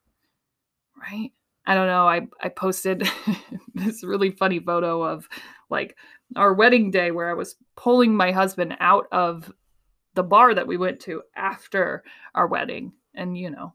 Right? 1.00 1.32
I 1.66 1.76
don't 1.76 1.88
know, 1.88 2.08
I, 2.08 2.28
I 2.42 2.50
posted 2.50 3.08
this 3.76 4.04
really 4.04 4.32
funny 4.32 4.60
photo 4.60 5.04
of 5.04 5.28
like 5.70 5.96
our 6.36 6.54
wedding 6.54 6.90
day 6.90 7.12
where 7.12 7.30
I 7.30 7.34
was 7.34 7.56
pulling 7.76 8.16
my 8.16 8.32
husband 8.32 8.76
out 8.80 9.06
of 9.12 9.52
the 10.16 10.24
bar 10.24 10.56
that 10.56 10.68
we 10.68 10.78
went 10.78 11.00
to 11.02 11.22
after 11.36 12.04
our 12.34 12.48
wedding. 12.48 12.94
And, 13.14 13.38
you 13.38 13.52
know, 13.52 13.74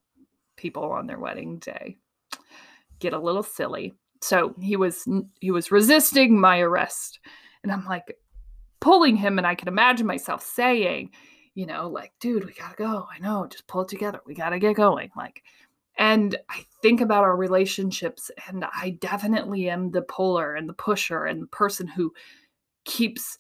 people 0.56 0.90
on 0.90 1.06
their 1.06 1.18
wedding 1.18 1.58
day 1.58 1.98
get 3.04 3.12
a 3.12 3.18
little 3.18 3.42
silly. 3.42 3.94
So 4.20 4.54
he 4.60 4.76
was 4.76 5.06
he 5.40 5.50
was 5.50 5.70
resisting 5.70 6.40
my 6.40 6.60
arrest. 6.60 7.20
And 7.62 7.70
I'm 7.70 7.84
like 7.84 8.16
pulling 8.80 9.16
him 9.16 9.38
and 9.38 9.46
I 9.46 9.54
can 9.54 9.68
imagine 9.68 10.06
myself 10.06 10.44
saying, 10.44 11.10
you 11.54 11.66
know, 11.66 11.88
like, 11.88 12.12
dude, 12.20 12.44
we 12.44 12.52
gotta 12.52 12.76
go. 12.76 13.06
I 13.14 13.18
know, 13.18 13.46
just 13.50 13.66
pull 13.66 13.82
it 13.82 13.88
together. 13.88 14.20
We 14.26 14.34
gotta 14.34 14.58
get 14.58 14.76
going. 14.76 15.10
Like, 15.16 15.42
and 15.96 16.36
I 16.48 16.64
think 16.82 17.00
about 17.00 17.22
our 17.22 17.36
relationships, 17.36 18.30
and 18.48 18.64
I 18.64 18.98
definitely 19.00 19.68
am 19.68 19.90
the 19.90 20.02
puller 20.02 20.54
and 20.54 20.68
the 20.68 20.74
pusher 20.74 21.26
and 21.26 21.42
the 21.42 21.46
person 21.46 21.86
who 21.86 22.12
keeps 22.84 23.38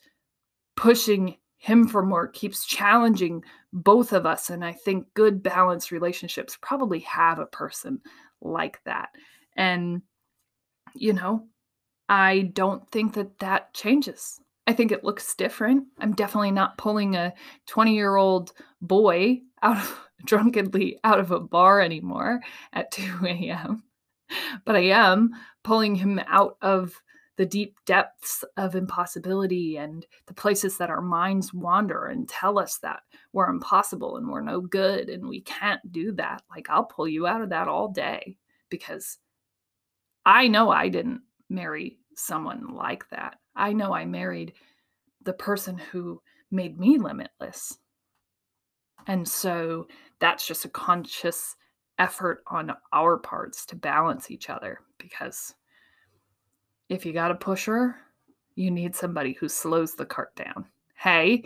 pushing 0.76 1.36
him 1.56 1.88
for 1.88 2.04
more, 2.04 2.28
keeps 2.28 2.66
challenging 2.66 3.42
both 3.72 4.12
of 4.12 4.26
us. 4.26 4.50
And 4.50 4.64
I 4.64 4.72
think 4.72 5.06
good, 5.14 5.42
balanced 5.42 5.90
relationships 5.90 6.58
probably 6.60 7.00
have 7.00 7.38
a 7.38 7.46
person 7.46 8.00
like 8.40 8.80
that. 8.84 9.08
And, 9.56 10.02
you 10.94 11.12
know, 11.12 11.46
I 12.08 12.50
don't 12.52 12.88
think 12.90 13.14
that 13.14 13.38
that 13.38 13.72
changes. 13.74 14.40
I 14.66 14.72
think 14.72 14.92
it 14.92 15.04
looks 15.04 15.34
different. 15.34 15.84
I'm 15.98 16.14
definitely 16.14 16.50
not 16.50 16.78
pulling 16.78 17.16
a 17.16 17.34
20 17.66 17.94
year 17.94 18.16
old 18.16 18.52
boy 18.80 19.40
out 19.62 19.76
of 19.76 20.00
drunkenly 20.24 20.98
out 21.04 21.20
of 21.20 21.30
a 21.30 21.40
bar 21.40 21.80
anymore 21.80 22.40
at 22.72 22.90
2 22.90 23.20
a.m. 23.26 23.82
But 24.64 24.76
I 24.76 24.84
am 24.90 25.30
pulling 25.62 25.94
him 25.94 26.20
out 26.26 26.56
of 26.62 27.00
the 27.36 27.44
deep 27.44 27.76
depths 27.84 28.44
of 28.56 28.76
impossibility 28.76 29.76
and 29.76 30.06
the 30.26 30.34
places 30.34 30.78
that 30.78 30.88
our 30.88 31.02
minds 31.02 31.52
wander 31.52 32.06
and 32.06 32.28
tell 32.28 32.58
us 32.58 32.78
that 32.78 33.00
we're 33.32 33.48
impossible 33.48 34.16
and 34.16 34.28
we're 34.28 34.40
no 34.40 34.60
good 34.60 35.08
and 35.08 35.28
we 35.28 35.40
can't 35.40 35.80
do 35.90 36.12
that. 36.12 36.42
Like, 36.48 36.70
I'll 36.70 36.84
pull 36.84 37.08
you 37.08 37.26
out 37.26 37.42
of 37.42 37.48
that 37.48 37.66
all 37.66 37.88
day 37.88 38.36
because 38.70 39.18
I 40.26 40.48
know 40.48 40.70
I 40.70 40.88
didn't 40.88 41.22
marry 41.48 41.98
someone 42.14 42.74
like 42.74 43.08
that. 43.10 43.38
I 43.56 43.72
know 43.72 43.92
I 43.94 44.04
married 44.04 44.52
the 45.22 45.32
person 45.32 45.78
who 45.78 46.20
made 46.50 46.78
me 46.78 46.98
limitless. 46.98 47.78
And 49.06 49.28
so 49.28 49.86
that's 50.18 50.46
just 50.46 50.64
a 50.64 50.70
conscious 50.70 51.56
effort 51.98 52.42
on 52.46 52.72
our 52.92 53.18
parts 53.18 53.66
to 53.66 53.76
balance 53.76 54.30
each 54.30 54.50
other 54.50 54.80
because 54.98 55.54
if 56.88 57.04
you 57.06 57.12
got 57.12 57.30
a 57.30 57.36
pusher, 57.36 57.96
you 58.56 58.70
need 58.70 58.94
somebody 58.94 59.32
who 59.32 59.48
slows 59.48 59.94
the 59.94 60.06
cart 60.06 60.34
down. 60.36 60.66
Hey, 60.96 61.44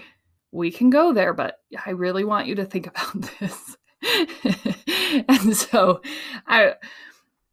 we 0.53 0.71
can 0.71 0.91
go 0.91 1.13
there, 1.13 1.35
but 1.35 1.59
I 1.85 1.91
really 1.91 2.25
want 2.25 2.47
you 2.47 2.55
to 2.57 2.65
think 2.65 2.87
about 2.89 3.31
this. 3.41 3.77
and 5.29 5.57
so 5.57 6.01
I 6.47 6.75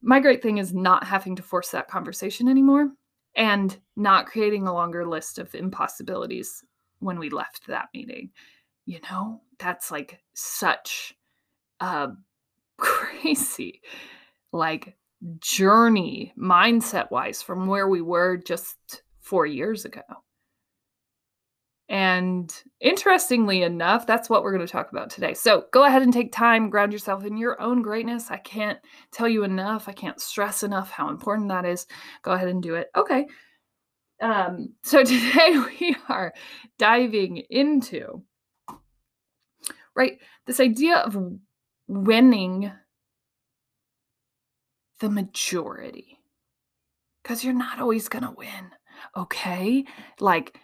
my 0.05 0.19
great 0.19 0.43
thing 0.43 0.59
is 0.59 0.71
not 0.71 1.03
having 1.03 1.35
to 1.35 1.41
force 1.41 1.71
that 1.71 1.87
conversation 1.87 2.47
anymore 2.47 2.91
and 3.35 3.77
not 3.95 4.27
creating 4.27 4.67
a 4.67 4.73
longer 4.73 5.05
list 5.05 5.39
of 5.39 5.53
impossibilities 5.55 6.63
when 6.99 7.17
we 7.17 7.29
left 7.31 7.65
that 7.67 7.89
meeting. 7.93 8.29
You 8.85 8.99
know 9.09 9.41
that's 9.57 9.89
like 9.89 10.19
such 10.35 11.15
a 11.79 12.09
crazy 12.77 13.81
like 14.51 14.95
journey 15.39 16.33
mindset 16.37 17.09
wise 17.09 17.41
from 17.41 17.65
where 17.65 17.87
we 17.87 18.01
were 18.01 18.37
just 18.37 19.01
four 19.21 19.47
years 19.47 19.85
ago 19.85 20.03
And 21.87 22.51
interestingly 22.79 23.61
enough, 23.61 24.07
that's 24.07 24.29
what 24.29 24.41
we're 24.41 24.53
going 24.53 24.65
to 24.65 24.71
talk 24.71 24.91
about 24.91 25.09
today. 25.09 25.35
So 25.35 25.65
go 25.71 25.83
ahead 25.83 26.01
and 26.01 26.11
take 26.11 26.31
time, 26.31 26.69
ground 26.69 26.91
yourself 26.91 27.25
in 27.25 27.37
your 27.37 27.61
own 27.61 27.83
greatness. 27.83 28.31
I 28.31 28.37
can't 28.37 28.79
tell 29.11 29.29
you 29.29 29.43
enough. 29.43 29.87
I 29.87 29.91
can't 29.91 30.19
stress 30.19 30.63
enough 30.63 30.89
how 30.89 31.09
important 31.09 31.49
that 31.49 31.65
is. 31.65 31.85
Go 32.23 32.31
ahead 32.31 32.47
and 32.47 32.63
do 32.63 32.75
it. 32.75 32.87
Okay. 32.95 33.27
Um, 34.19 34.73
so 34.83 35.03
today 35.03 35.61
we 35.79 35.95
are 36.09 36.33
diving 36.79 37.37
into 37.49 38.23
right 39.95 40.19
this 40.47 40.59
idea 40.59 40.97
of 40.97 41.17
winning 41.87 42.71
the 44.99 45.09
majority 45.09 46.19
because 47.21 47.43
you're 47.43 47.53
not 47.53 47.79
always 47.79 48.07
going 48.07 48.23
to 48.23 48.31
win. 48.31 48.71
Okay. 49.15 49.85
Like, 50.19 50.57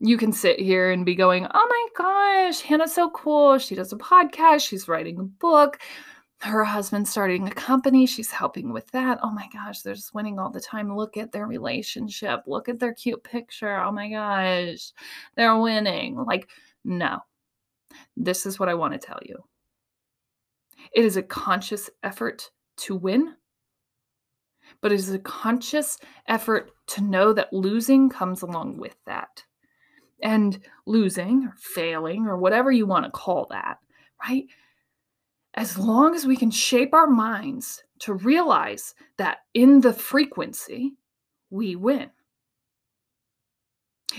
you 0.00 0.16
can 0.16 0.32
sit 0.32 0.58
here 0.58 0.90
and 0.90 1.06
be 1.06 1.14
going, 1.14 1.46
oh 1.52 1.66
my 1.68 1.88
gosh, 1.96 2.60
Hannah's 2.60 2.94
so 2.94 3.10
cool. 3.10 3.58
She 3.58 3.74
does 3.74 3.92
a 3.92 3.96
podcast, 3.96 4.66
she's 4.66 4.88
writing 4.88 5.18
a 5.18 5.24
book. 5.24 5.78
Her 6.40 6.64
husband's 6.64 7.08
starting 7.08 7.48
a 7.48 7.50
company. 7.50 8.04
She's 8.04 8.30
helping 8.30 8.70
with 8.70 8.90
that. 8.90 9.18
Oh 9.22 9.30
my 9.30 9.48
gosh, 9.50 9.80
they're 9.80 9.94
just 9.94 10.14
winning 10.14 10.38
all 10.38 10.50
the 10.50 10.60
time. 10.60 10.94
Look 10.94 11.16
at 11.16 11.32
their 11.32 11.46
relationship. 11.46 12.42
Look 12.46 12.68
at 12.68 12.78
their 12.78 12.92
cute 12.92 13.24
picture. 13.24 13.80
Oh 13.80 13.90
my 13.90 14.10
gosh, 14.10 14.92
they're 15.36 15.58
winning. 15.58 16.16
Like, 16.16 16.50
no, 16.84 17.20
this 18.14 18.44
is 18.44 18.58
what 18.58 18.68
I 18.68 18.74
want 18.74 18.92
to 18.92 18.98
tell 18.98 19.20
you. 19.22 19.42
It 20.92 21.04
is 21.04 21.16
a 21.16 21.22
conscious 21.22 21.88
effort 22.02 22.50
to 22.78 22.94
win, 22.94 23.34
but 24.82 24.92
it 24.92 24.96
is 24.96 25.14
a 25.14 25.18
conscious 25.20 25.98
effort 26.28 26.72
to 26.88 27.00
know 27.00 27.32
that 27.32 27.54
losing 27.54 28.10
comes 28.10 28.42
along 28.42 28.76
with 28.76 28.96
that. 29.06 29.44
And 30.22 30.58
losing 30.86 31.44
or 31.46 31.54
failing 31.58 32.26
or 32.26 32.38
whatever 32.38 32.70
you 32.70 32.86
want 32.86 33.04
to 33.04 33.10
call 33.10 33.46
that, 33.50 33.78
right? 34.22 34.44
As 35.54 35.78
long 35.78 36.14
as 36.14 36.26
we 36.26 36.36
can 36.36 36.50
shape 36.50 36.94
our 36.94 37.06
minds 37.06 37.82
to 38.00 38.14
realize 38.14 38.94
that 39.18 39.38
in 39.52 39.80
the 39.80 39.92
frequency, 39.92 40.94
we 41.50 41.76
win. 41.76 42.10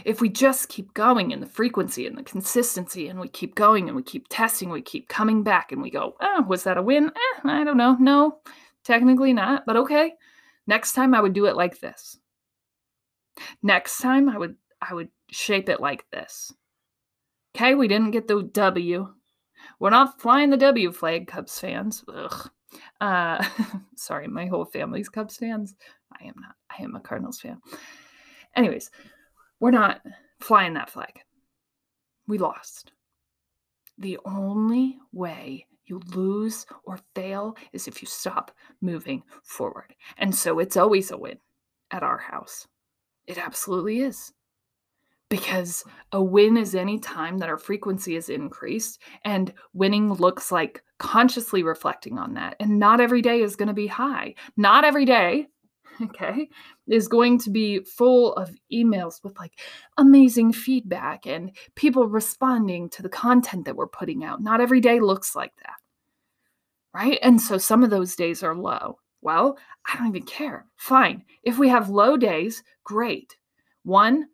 If 0.04 0.22
we 0.22 0.30
just 0.30 0.70
keep 0.70 0.94
going 0.94 1.32
in 1.32 1.40
the 1.40 1.46
frequency 1.46 2.06
and 2.06 2.18
the 2.18 2.24
consistency, 2.24 3.08
and 3.08 3.20
we 3.20 3.28
keep 3.28 3.56
going 3.56 3.88
and 3.88 3.96
we 3.96 4.04
keep 4.04 4.28
testing, 4.30 4.70
we 4.70 4.82
keep 4.82 5.08
coming 5.08 5.44
back 5.44 5.72
and 5.72 5.82
we 5.82 5.90
go, 5.90 6.16
oh, 6.20 6.44
was 6.48 6.64
that 6.64 6.78
a 6.78 6.82
win? 6.82 7.08
Eh, 7.08 7.42
I 7.46 7.64
don't 7.64 7.78
know. 7.78 7.96
No, 8.00 8.40
technically 8.84 9.34
not, 9.34 9.66
but 9.66 9.78
okay. 9.78 10.14
Next 10.68 10.94
time 10.94 11.14
I 11.14 11.22
would 11.22 11.34
do 11.34 11.46
it 11.46 11.56
like 11.56 11.80
this. 11.80 12.18
Next 13.62 14.00
time 14.00 14.30
I 14.30 14.38
would 14.38 14.56
I 14.88 14.94
would 14.94 15.10
shape 15.32 15.70
it 15.70 15.80
like 15.80 16.06
this. 16.12 16.54
Okay, 17.56 17.76
we 17.76 17.88
didn't 17.88 18.12
get 18.12 18.28
the 18.28 18.44
W. 18.44 19.14
We're 19.80 19.90
not 19.90 20.20
flying 20.22 20.50
the 20.50 20.58
W 20.58 20.92
flag, 20.92 21.28
Cubs 21.28 21.58
fans. 21.58 22.04
Ugh. 22.14 22.50
Uh, 23.00 23.44
sorry, 23.96 24.28
my 24.28 24.46
whole 24.46 24.66
family's 24.66 25.10
Cubs 25.10 25.38
fans. 25.38 25.76
I 26.20 26.26
am 26.26 26.36
not. 26.38 26.56
I 26.78 26.84
am 26.84 26.96
a 26.96 27.00
Cardinals 27.00 27.40
fan. 27.40 27.60
Anyways, 28.56 28.92
we're 29.60 29.72
not 29.72 30.02
flying 30.40 30.74
that 30.74 30.90
flag. 30.90 31.20
We 32.28 32.38
lost. 32.38 32.92
The 33.98 34.20
only 34.26 34.98
way 35.14 35.66
you 35.86 36.02
lose 36.14 36.66
or 36.84 37.00
fail 37.16 37.56
is 37.72 37.88
if 37.88 38.02
you 38.02 38.08
stop 38.08 38.52
moving 38.82 39.24
forward. 39.44 39.94
And 40.18 40.34
so 40.34 40.60
it's 40.60 40.78
always 40.78 41.12
a 41.12 41.18
win 41.18 41.38
at 41.92 42.04
our 42.04 42.18
house. 42.18 42.68
It 43.28 43.38
absolutely 43.38 44.02
is. 44.02 44.34
Because 45.30 45.84
a 46.12 46.22
win 46.22 46.56
is 46.56 46.76
any 46.76 47.00
time 47.00 47.40
that 47.40 47.50
our 47.50 47.58
frequency 47.58 48.16
is 48.16 48.30
increased, 48.30 49.02
and 49.24 49.54
winning 49.74 50.14
looks 50.14 50.52
like 50.52 50.84
consciously 51.00 51.64
reflecting 51.64 52.20
on 52.20 52.36
that. 52.36 52.56
And 52.60 52.80
not 52.80 53.02
every 53.02 53.22
day 53.22 53.42
is 53.42 53.56
going 53.56 53.68
to 53.68 53.74
be 53.74 53.88
high. 53.88 54.36
Not 54.56 54.86
every 54.86 55.06
day 55.06 55.48
okay, 56.02 56.50
is 56.88 57.08
going 57.08 57.40
to 57.40 57.50
be 57.50 57.80
full 57.80 58.34
of 58.36 58.56
emails 58.72 59.24
with 59.24 59.38
like 59.38 59.60
amazing 59.98 60.54
feedback 60.54 61.26
and 61.26 61.56
people 61.76 62.08
responding 62.08 62.90
to 62.90 63.02
the 63.02 63.10
content 63.10 63.66
that 63.66 63.76
we're 63.76 63.88
putting 63.88 64.24
out. 64.24 64.42
Not 64.42 64.62
every 64.62 64.82
day 64.82 65.00
looks 65.00 65.36
like 65.36 65.54
that. 65.64 65.76
Right. 66.94 67.20
And 67.22 67.42
so 67.42 67.58
some 67.58 67.84
of 67.84 67.90
those 67.90 68.16
days 68.16 68.42
are 68.42 68.56
low. 68.56 69.00
Well, 69.22 69.58
I 69.86 69.98
don't 69.98 70.08
even 70.08 70.24
care. 70.24 70.66
Fine. 70.78 71.24
If 71.44 71.58
we 71.58 71.68
have 71.70 71.90
low 71.90 72.16
days, 72.16 72.64
great. 72.84 73.36
One, 73.84 74.28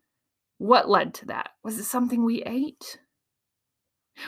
what 0.62 0.90
led 0.90 1.14
to 1.16 1.26
that? 1.28 1.50
Was 1.64 1.78
it 1.78 1.86
something 1.86 2.24
we 2.24 2.44
ate? 2.44 3.00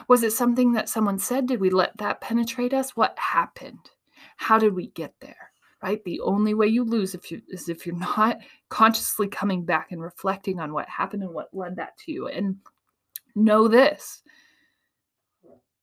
Was 0.07 0.23
it 0.23 0.33
something 0.33 0.73
that 0.73 0.89
someone 0.89 1.19
said? 1.19 1.47
Did 1.47 1.59
we 1.59 1.69
let 1.69 1.97
that 1.97 2.21
penetrate 2.21 2.73
us? 2.73 2.95
What 2.95 3.17
happened? 3.19 3.89
How 4.37 4.57
did 4.57 4.73
we 4.73 4.87
get 4.87 5.13
there? 5.19 5.53
right? 5.83 6.03
The 6.05 6.21
only 6.21 6.53
way 6.53 6.67
you 6.67 6.85
lose 6.85 7.13
if 7.13 7.29
you 7.29 7.41
is 7.49 7.67
if 7.67 7.85
you're 7.85 7.95
not 8.17 8.39
consciously 8.69 9.27
coming 9.27 9.65
back 9.65 9.91
and 9.91 10.01
reflecting 10.01 10.59
on 10.59 10.73
what 10.73 10.87
happened 10.87 11.23
and 11.23 11.33
what 11.33 11.53
led 11.53 11.75
that 11.75 11.97
to 12.05 12.11
you. 12.11 12.27
And 12.27 12.55
know 13.35 13.67
this. 13.67 14.23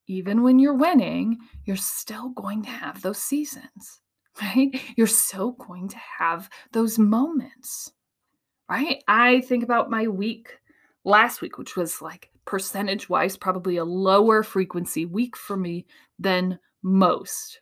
Even 0.06 0.42
when 0.42 0.58
you're 0.58 0.74
winning, 0.74 1.38
you're 1.66 1.76
still 1.76 2.30
going 2.30 2.62
to 2.62 2.70
have 2.70 3.00
those 3.02 3.18
seasons, 3.18 4.00
right? 4.42 4.70
You're 4.96 5.06
still 5.06 5.52
going 5.52 5.88
to 5.88 5.98
have 6.18 6.48
those 6.72 6.98
moments, 6.98 7.92
right? 8.70 9.02
I 9.08 9.40
think 9.42 9.64
about 9.64 9.90
my 9.90 10.08
week 10.08 10.58
last 11.04 11.42
week, 11.42 11.58
which 11.58 11.76
was 11.76 12.00
like 12.00 12.30
percentage 12.44 13.08
wise, 13.08 13.36
probably 13.36 13.76
a 13.76 13.84
lower 13.84 14.42
frequency 14.42 15.04
week 15.04 15.36
for 15.36 15.56
me 15.56 15.86
than 16.18 16.58
most, 16.82 17.60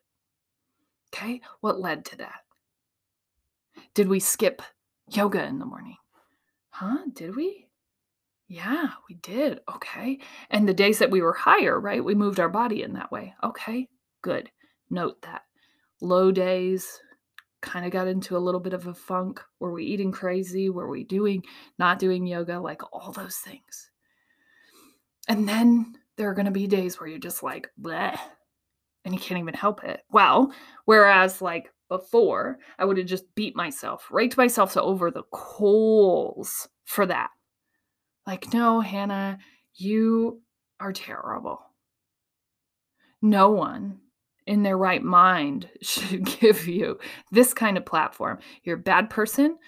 Okay, 1.12 1.40
what 1.61 1.81
led 1.81 2.05
to 2.07 2.16
that? 2.18 2.40
Did 3.94 4.09
we 4.09 4.21
skip 4.21 4.62
yoga 5.11 5.44
in 5.44 5.59
the 5.59 5.64
morning? 5.64 5.97
Huh? 6.71 6.99
Did 7.12 7.35
we? 7.35 7.66
Yeah, 8.47 8.90
we 9.09 9.16
did. 9.16 9.61
Okay. 9.75 10.21
And 10.51 10.68
the 10.68 10.75
days 10.75 10.99
that 10.99 11.11
we 11.11 11.23
were 11.23 11.33
higher, 11.33 11.81
right? 11.81 12.05
We 12.05 12.14
moved 12.14 12.40
our 12.40 12.49
body 12.49 12.83
in 12.83 12.92
that 12.94 13.11
way. 13.11 13.35
Okay, 13.42 13.88
good. 14.23 14.51
Note 14.90 15.21
that. 15.23 15.42
Low 16.01 16.31
days, 16.31 17.01
kind 17.61 17.85
of 17.85 17.92
got 17.92 18.09
into 18.09 18.37
a 18.37 18.38
little 18.38 18.61
bit 18.61 18.73
of 18.73 18.87
a 18.87 18.94
funk. 18.94 19.40
Were 19.61 19.73
we 19.73 19.85
eating 19.85 20.12
crazy? 20.12 20.71
Were 20.71 20.88
we 20.88 21.05
doing, 21.05 21.42
not 21.79 21.99
doing 21.99 22.27
yoga? 22.27 22.59
Like 22.61 22.83
all 22.92 23.12
those 23.12 23.37
things. 23.37 23.90
And 25.29 25.49
then 25.49 25.97
there 26.16 26.29
are 26.31 26.35
going 26.35 26.47
to 26.47 26.53
be 26.53 26.66
days 26.66 26.99
where 26.99 27.09
you're 27.09 27.18
just 27.18 27.42
like, 27.42 27.71
bleh, 27.81 28.18
and 29.05 29.14
you 29.14 29.21
can't 29.21 29.40
even 29.40 29.55
help 29.55 29.85
it. 29.85 30.03
Well, 30.11 30.53
whereas 30.85 31.42
like 31.42 31.73
before, 31.88 32.59
I 32.79 32.85
would 32.85 32.99
have 32.99 33.07
just 33.07 33.35
beat 33.35 33.57
myself, 33.57 34.07
raked 34.11 34.37
myself 34.37 34.73
to 34.75 34.83
over 34.83 35.11
the 35.11 35.25
coals 35.33 36.68
for 36.85 37.07
that. 37.07 37.31
Like, 38.27 38.53
no, 38.53 38.81
Hannah, 38.81 39.38
you 39.75 40.42
are 40.81 40.92
terrible. 40.92 41.62
No 43.23 43.51
one 43.51 44.01
in 44.48 44.62
their 44.62 44.78
right 44.78 45.02
mind 45.02 45.68
should 45.82 46.24
give 46.40 46.66
you 46.66 46.98
this 47.30 47.54
kind 47.54 47.76
of 47.76 47.87
platform. 47.87 48.38
You're 48.64 48.76
a 48.76 48.80
bad 48.80 49.11
person. 49.11 49.58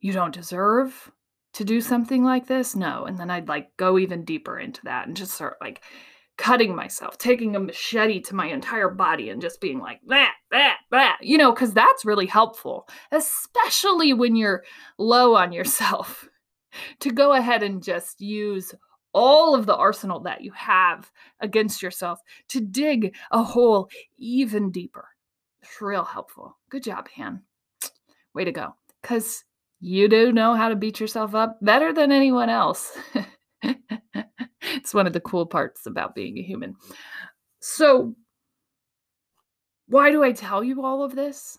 You 0.00 0.12
don't 0.12 0.34
deserve 0.34 1.10
to 1.54 1.64
do 1.64 1.80
something 1.80 2.24
like 2.24 2.46
this. 2.46 2.76
No. 2.76 3.04
And 3.06 3.18
then 3.18 3.30
I'd 3.30 3.48
like 3.48 3.76
go 3.76 3.98
even 3.98 4.24
deeper 4.24 4.58
into 4.58 4.82
that 4.84 5.06
and 5.06 5.16
just 5.16 5.32
start 5.32 5.56
like 5.60 5.82
cutting 6.36 6.74
myself, 6.74 7.18
taking 7.18 7.56
a 7.56 7.60
machete 7.60 8.20
to 8.20 8.34
my 8.34 8.46
entire 8.46 8.88
body 8.88 9.30
and 9.30 9.40
just 9.40 9.60
being 9.60 9.78
like, 9.78 10.00
that, 10.08 10.34
that, 10.50 10.78
that, 10.90 11.18
you 11.22 11.38
know, 11.38 11.52
because 11.52 11.72
that's 11.72 12.04
really 12.04 12.26
helpful, 12.26 12.88
especially 13.12 14.12
when 14.12 14.34
you're 14.34 14.64
low 14.98 15.36
on 15.36 15.52
yourself, 15.52 16.28
to 17.00 17.10
go 17.10 17.32
ahead 17.32 17.62
and 17.62 17.82
just 17.82 18.20
use 18.20 18.74
all 19.12 19.54
of 19.54 19.66
the 19.66 19.76
arsenal 19.76 20.20
that 20.20 20.42
you 20.42 20.52
have 20.52 21.10
against 21.40 21.82
yourself 21.82 22.20
to 22.48 22.60
dig 22.60 23.14
a 23.30 23.42
hole 23.42 23.88
even 24.18 24.70
deeper. 24.70 25.08
It's 25.62 25.80
real 25.80 26.04
helpful. 26.04 26.56
Good 26.70 26.82
job, 26.82 27.08
Han. 27.16 27.42
Way 28.34 28.44
to 28.44 28.52
go. 28.52 28.74
Because 29.00 29.44
you 29.80 30.08
do 30.08 30.32
know 30.32 30.54
how 30.54 30.68
to 30.68 30.76
beat 30.76 31.00
yourself 31.00 31.34
up 31.34 31.58
better 31.60 31.92
than 31.92 32.12
anyone 32.12 32.48
else. 32.48 32.96
it's 33.62 34.94
one 34.94 35.06
of 35.06 35.12
the 35.12 35.20
cool 35.20 35.46
parts 35.46 35.86
about 35.86 36.14
being 36.14 36.38
a 36.38 36.42
human. 36.42 36.76
So, 37.60 38.14
why 39.86 40.10
do 40.10 40.22
I 40.22 40.32
tell 40.32 40.64
you 40.64 40.84
all 40.84 41.02
of 41.02 41.14
this? 41.14 41.58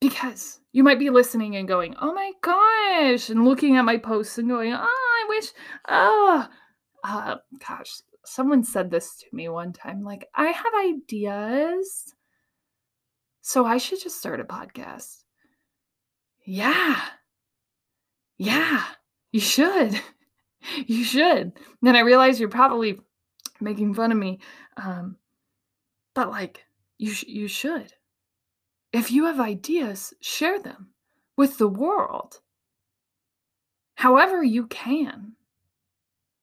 Because 0.00 0.60
you 0.72 0.82
might 0.82 0.98
be 0.98 1.10
listening 1.10 1.56
and 1.56 1.68
going, 1.68 1.94
oh 2.00 2.12
my 2.12 2.32
gosh, 2.40 3.30
and 3.30 3.44
looking 3.44 3.76
at 3.76 3.84
my 3.84 3.96
posts 3.96 4.38
and 4.38 4.48
going, 4.48 4.74
oh, 4.74 5.11
Oh, 5.88 6.48
uh, 7.04 7.36
gosh, 7.66 8.00
someone 8.24 8.64
said 8.64 8.90
this 8.90 9.16
to 9.16 9.26
me 9.32 9.48
one 9.48 9.72
time 9.72 10.02
like, 10.02 10.28
I 10.34 10.46
have 10.46 10.72
ideas. 10.84 12.14
So 13.40 13.64
I 13.66 13.78
should 13.78 14.00
just 14.00 14.18
start 14.18 14.40
a 14.40 14.44
podcast. 14.44 15.24
Yeah. 16.44 17.00
Yeah. 18.38 18.84
You 19.32 19.40
should. 19.40 20.00
You 20.86 21.02
should. 21.02 21.54
Then 21.80 21.96
I 21.96 22.02
realize 22.02 22.38
you're 22.38 22.48
probably 22.48 23.00
making 23.60 23.94
fun 23.94 24.12
of 24.12 24.18
me. 24.18 24.38
Um, 24.76 25.16
but 26.14 26.30
like, 26.30 26.64
you, 26.98 27.10
sh- 27.10 27.24
you 27.26 27.48
should. 27.48 27.92
If 28.92 29.10
you 29.10 29.24
have 29.24 29.40
ideas, 29.40 30.14
share 30.20 30.60
them 30.60 30.90
with 31.36 31.58
the 31.58 31.66
world. 31.66 32.42
However, 33.94 34.42
you 34.42 34.66
can. 34.66 35.34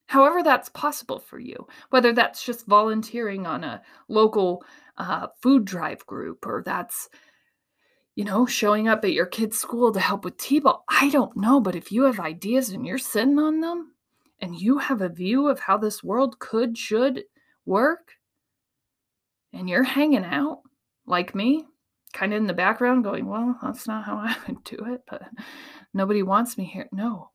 However, 0.06 0.42
that's 0.42 0.68
possible 0.70 1.20
for 1.20 1.38
you, 1.38 1.68
whether 1.90 2.12
that's 2.12 2.44
just 2.44 2.66
volunteering 2.66 3.46
on 3.46 3.62
a 3.62 3.82
local 4.08 4.64
uh, 4.98 5.28
food 5.40 5.64
drive 5.64 6.04
group 6.04 6.46
or 6.46 6.62
that's, 6.64 7.08
you 8.16 8.24
know, 8.24 8.44
showing 8.44 8.88
up 8.88 9.04
at 9.04 9.12
your 9.12 9.26
kid's 9.26 9.58
school 9.58 9.92
to 9.92 10.00
help 10.00 10.24
with 10.24 10.36
T 10.36 10.58
ball. 10.58 10.84
I 10.88 11.10
don't 11.10 11.36
know, 11.36 11.60
but 11.60 11.76
if 11.76 11.92
you 11.92 12.04
have 12.04 12.18
ideas 12.18 12.70
and 12.70 12.84
you're 12.84 12.98
sitting 12.98 13.38
on 13.38 13.60
them 13.60 13.92
and 14.40 14.60
you 14.60 14.78
have 14.78 15.00
a 15.00 15.08
view 15.08 15.48
of 15.48 15.60
how 15.60 15.78
this 15.78 16.02
world 16.02 16.40
could, 16.40 16.76
should 16.76 17.22
work, 17.64 18.14
and 19.52 19.68
you're 19.68 19.84
hanging 19.84 20.24
out 20.24 20.62
like 21.06 21.34
me, 21.34 21.66
kind 22.12 22.32
of 22.32 22.38
in 22.38 22.46
the 22.46 22.52
background 22.52 23.04
going, 23.04 23.26
well, 23.26 23.58
that's 23.62 23.86
not 23.86 24.04
how 24.04 24.16
I 24.16 24.36
would 24.48 24.64
do 24.64 24.76
it, 24.86 25.02
but 25.08 25.22
nobody 25.94 26.22
wants 26.22 26.58
me 26.58 26.64
here. 26.64 26.88
No, 26.92 27.30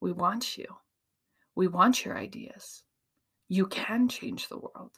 we 0.00 0.12
want 0.12 0.56
you. 0.56 0.66
We 1.54 1.68
want 1.68 2.04
your 2.04 2.16
ideas. 2.16 2.82
You 3.48 3.66
can 3.66 4.08
change 4.08 4.48
the 4.48 4.58
world, 4.58 4.92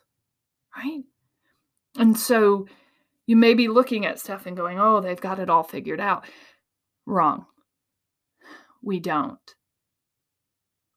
right? 0.76 1.02
And 1.98 2.18
so 2.18 2.66
you 3.26 3.36
may 3.36 3.54
be 3.54 3.68
looking 3.68 4.06
at 4.06 4.18
stuff 4.18 4.46
and 4.46 4.56
going, 4.56 4.78
oh, 4.78 5.00
they've 5.00 5.20
got 5.20 5.38
it 5.38 5.48
all 5.50 5.62
figured 5.62 6.00
out. 6.00 6.24
Wrong. 7.06 7.46
We 8.82 8.98
don't. 9.00 9.38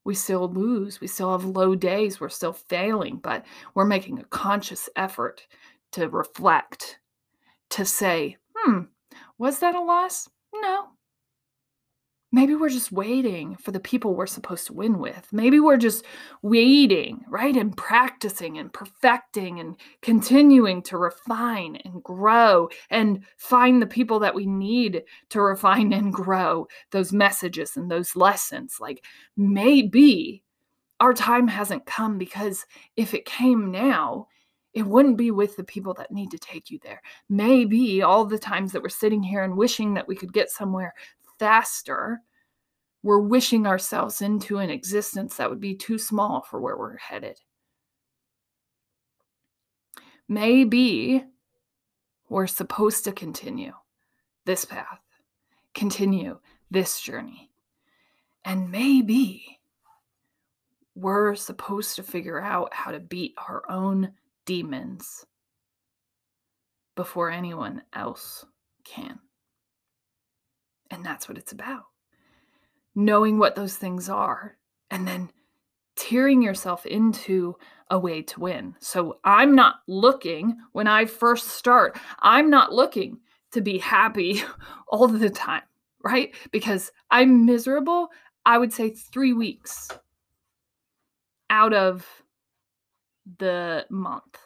We 0.05 0.15
still 0.15 0.49
lose. 0.51 0.99
We 0.99 1.07
still 1.07 1.31
have 1.31 1.45
low 1.45 1.75
days. 1.75 2.19
We're 2.19 2.29
still 2.29 2.53
failing, 2.53 3.17
but 3.17 3.45
we're 3.73 3.85
making 3.85 4.19
a 4.19 4.25
conscious 4.25 4.89
effort 4.95 5.47
to 5.93 6.09
reflect, 6.09 6.99
to 7.69 7.85
say, 7.85 8.37
hmm, 8.55 8.81
was 9.37 9.59
that 9.59 9.75
a 9.75 9.81
loss? 9.81 10.29
No. 10.53 10.87
Maybe 12.34 12.56
we're 12.56 12.69
just 12.69 12.91
waiting 12.91 13.56
for 13.58 13.69
the 13.69 13.80
people 13.80 14.15
we're 14.15 14.26
supposed 14.26 14.65
to 14.65 14.74
win 14.74 14.98
with. 14.98 15.28
Maybe 15.32 15.60
we're 15.60 15.78
just 15.78 16.04
waiting, 16.41 17.24
right? 17.30 17.56
And 17.56 17.78
practicing 17.78 18.58
and 18.58 18.74
perfecting 18.74 19.60
and 19.60 19.78
continuing 20.02 20.82
to 20.84 20.98
refine 20.98 21.76
and 21.86 22.02
grow 22.02 22.69
and 22.89 23.24
find 23.38 23.80
the 23.80 23.88
people 23.88 24.17
that 24.22 24.34
we 24.34 24.48
need 24.48 25.04
to 25.30 25.41
refine 25.41 25.93
and 25.93 26.12
grow 26.12 26.67
those 26.89 27.13
messages 27.13 27.78
and 27.78 27.91
those 27.91 28.15
lessons. 28.15 28.78
Like 28.82 29.06
maybe 29.38 30.43
our 31.00 31.13
time 31.13 31.48
hasn't 31.48 31.86
come 31.86 32.17
because 32.17 32.65
if 32.96 33.13
it 33.13 33.26
came 33.26 33.69
now, 33.69 34.28
it 34.74 34.88
wouldn't 34.88 35.17
be 35.17 35.30
with 35.30 35.56
the 35.56 35.63
people 35.63 35.93
that 35.93 36.12
need 36.12 36.32
to 36.32 36.39
take 36.39 36.72
you 36.72 36.80
there. 36.82 37.00
Maybe 37.30 38.02
all 38.02 38.26
the 38.26 38.39
times 38.39 38.72
that 38.72 38.82
we're 38.82 38.89
sitting 38.89 39.22
here 39.22 39.43
and 39.43 39.56
wishing 39.56 39.93
that 39.93 40.08
we 40.08 40.15
could 40.15 40.34
get 40.34 40.50
somewhere 40.50 40.96
faster, 41.39 42.22
we're 43.02 43.19
wishing 43.19 43.67
ourselves 43.67 44.22
into 44.22 44.60
an 44.60 44.69
existence 44.69 45.36
that 45.36 45.50
would 45.50 45.60
be 45.60 45.76
too 45.76 45.98
small 45.98 46.41
for 46.41 46.60
where 46.60 46.78
we're 46.78 46.98
headed. 46.98 47.38
Maybe 50.30 51.24
we're 52.30 52.48
supposed 52.48 53.04
to 53.04 53.12
continue 53.12 53.74
this 54.46 54.65
path, 54.65 55.02
continue 55.74 56.39
this 56.72 57.00
journey. 57.00 57.52
And 58.46 58.72
maybe 58.72 59.60
we're 60.96 61.36
supposed 61.36 61.96
to 61.96 62.04
figure 62.04 62.41
out 62.41 62.74
how 62.74 62.91
to 62.91 63.00
beat 63.00 63.34
our 63.38 63.63
own 63.69 64.13
demons 64.46 65.26
before 66.96 67.32
anyone 67.32 67.82
else 67.93 68.46
can. 68.84 69.19
And 70.91 71.06
that's 71.06 71.28
what 71.28 71.38
it's 71.38 71.52
about. 71.52 71.86
Knowing 72.96 73.39
what 73.39 73.56
those 73.56 73.76
things 73.76 74.10
are 74.10 74.58
and 74.91 75.08
then 75.08 75.32
tearing 75.96 76.41
yourself 76.41 76.86
into 76.86 77.56
a 77.89 78.00
way 78.00 78.22
to 78.22 78.39
win. 78.39 78.76
So 78.80 79.19
I'm 79.24 79.56
not 79.56 79.76
looking 79.88 80.58
when 80.72 80.88
I 80.88 81.06
first 81.06 81.50
start, 81.50 81.98
I'm 82.19 82.50
not 82.50 82.74
looking 82.74 83.19
to 83.52 83.62
be 83.62 83.78
happy 83.78 84.43
all 84.88 85.08
the 85.08 85.30
time, 85.30 85.63
right? 86.04 86.34
Because 86.52 86.91
I'm 87.12 87.46
miserable, 87.46 88.10
I 88.46 88.58
would 88.58 88.74
say 88.74 88.89
3 88.89 89.34
weeks 89.34 89.89
out 91.50 91.74
of 91.74 92.06
the 93.38 93.86
month, 93.89 94.38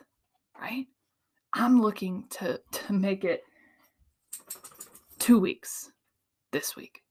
right? 0.59 0.87
I'm 1.53 1.81
looking 1.81 2.25
to 2.31 2.59
to 2.71 2.93
make 2.93 3.23
it 3.23 3.43
2 5.19 5.39
weeks 5.39 5.91
this 6.57 6.75
week. 6.75 7.03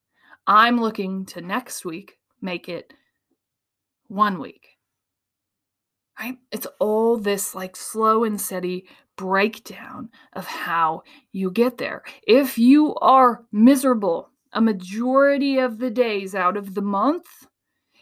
I'm 0.48 0.80
looking 0.80 1.24
to 1.26 1.40
next 1.40 1.84
week 1.84 2.18
make 2.40 2.68
it 2.68 2.92
1 4.08 4.40
week. 4.40 4.70
Right? 6.18 6.36
It's 6.50 6.66
all 6.80 7.16
this 7.16 7.54
like 7.54 7.76
slow 7.76 8.24
and 8.24 8.40
steady 8.40 8.88
breakdown 9.14 10.08
of 10.32 10.46
how 10.46 11.04
you 11.30 11.52
get 11.52 11.78
there. 11.78 12.02
If 12.26 12.58
you 12.58 12.96
are 12.96 13.44
miserable 13.52 14.30
a 14.52 14.60
majority 14.60 15.58
of 15.58 15.78
the 15.78 15.90
days 15.90 16.34
out 16.34 16.56
of 16.56 16.74
the 16.74 16.82
month, 16.82 17.26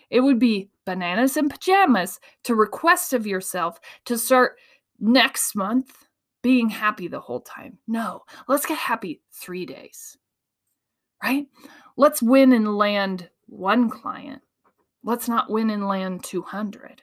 it 0.08 0.20
would 0.20 0.38
be 0.38 0.70
bananas 0.86 1.36
and 1.36 1.50
pajamas 1.50 2.20
to 2.44 2.54
request 2.54 3.12
of 3.12 3.26
yourself 3.26 3.78
to 4.06 4.16
start 4.16 4.56
next 4.98 5.54
month 5.54 6.08
being 6.42 6.70
happy 6.70 7.06
the 7.06 7.20
whole 7.20 7.42
time. 7.42 7.76
No, 7.86 8.22
let's 8.48 8.64
get 8.64 8.78
happy 8.78 9.20
three 9.30 9.66
days, 9.66 10.16
right? 11.22 11.46
Let's 11.96 12.22
win 12.22 12.52
and 12.52 12.76
land 12.76 13.28
one 13.46 13.90
client. 13.90 14.42
Let's 15.02 15.28
not 15.28 15.50
win 15.50 15.70
and 15.70 15.86
land 15.86 16.24
200. 16.24 17.02